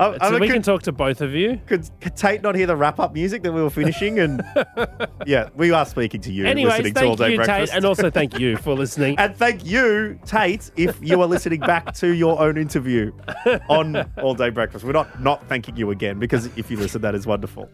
So 0.00 0.38
we 0.38 0.46
could, 0.46 0.54
can 0.54 0.62
talk 0.62 0.82
to 0.84 0.92
both 0.92 1.20
of 1.20 1.34
you. 1.34 1.60
could, 1.66 1.86
could 2.00 2.16
Tait 2.16 2.40
not 2.40 2.54
hear 2.54 2.66
the 2.66 2.76
wrap 2.76 2.98
up 2.98 3.12
music 3.12 3.42
that 3.42 3.52
we 3.52 3.60
were 3.60 3.68
finishing? 3.68 4.18
And 4.20 4.42
yeah, 5.26 5.50
we 5.54 5.70
are 5.70 5.84
speaking 5.84 6.22
to 6.22 6.32
you, 6.32 6.46
Anyways, 6.46 6.78
listening 6.78 6.94
to 6.94 7.00
All 7.00 7.16
thank 7.16 7.18
Day 7.18 7.30
you, 7.32 7.36
Breakfast. 7.36 7.72
Tait, 7.72 7.76
and 7.76 7.84
also 7.84 8.08
thank 8.08 8.38
you 8.38 8.56
for 8.56 8.74
listening. 8.74 9.16
And 9.18 9.36
thank 9.36 9.66
you, 9.66 10.18
Tait, 10.24 10.70
if 10.76 10.98
you 11.02 11.20
are 11.20 11.26
listening 11.26 11.60
back 11.60 11.92
to 11.96 12.14
your 12.14 12.40
own 12.40 12.56
interview 12.56 13.12
on 13.68 13.96
All 14.22 14.34
Day 14.34 14.48
Breakfast. 14.48 14.86
We're 14.86 14.92
not 14.92 15.20
not 15.20 15.46
thanking 15.46 15.76
you 15.76 15.90
again 15.90 16.18
because 16.18 16.46
if 16.56 16.70
you 16.70 16.78
listen, 16.78 17.02
that 17.02 17.14
is 17.14 17.26
wonderful. 17.26 17.68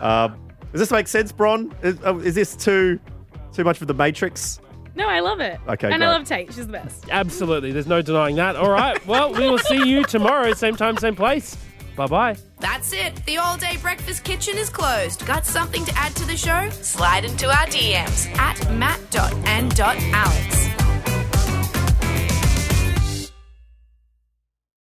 Um, 0.00 0.38
does 0.70 0.80
this 0.80 0.92
make 0.92 1.08
sense, 1.08 1.32
Bron? 1.32 1.74
Is, 1.82 1.98
uh, 2.04 2.16
is 2.18 2.36
this 2.36 2.54
too 2.54 3.00
too 3.52 3.64
much 3.64 3.78
for 3.78 3.86
the 3.86 3.94
Matrix? 3.94 4.60
No, 4.96 5.08
I 5.08 5.20
love 5.20 5.40
it. 5.40 5.58
Okay, 5.68 5.88
And 5.88 5.98
great. 5.98 6.06
I 6.06 6.12
love 6.12 6.24
Tait. 6.24 6.52
She's 6.52 6.66
the 6.66 6.72
best. 6.72 7.06
Absolutely. 7.10 7.72
There's 7.72 7.86
no 7.86 8.00
denying 8.02 8.36
that. 8.36 8.56
All 8.56 8.70
right. 8.70 9.04
Well, 9.06 9.32
we 9.32 9.48
will 9.50 9.58
see 9.58 9.88
you 9.88 10.04
tomorrow, 10.04 10.52
same 10.54 10.76
time, 10.76 10.96
same 10.96 11.16
place. 11.16 11.56
Bye 11.96 12.06
bye. 12.06 12.36
That's 12.58 12.92
it. 12.92 13.14
The 13.26 13.36
all 13.38 13.56
day 13.56 13.76
breakfast 13.76 14.24
kitchen 14.24 14.56
is 14.58 14.68
closed. 14.68 15.24
Got 15.26 15.46
something 15.46 15.84
to 15.84 15.92
add 15.96 16.14
to 16.16 16.26
the 16.26 16.36
show? 16.36 16.68
Slide 16.70 17.24
into 17.24 17.46
our 17.48 17.66
DMs 17.66 18.26
at 18.36 18.72
matt.and.alex. 18.72 20.83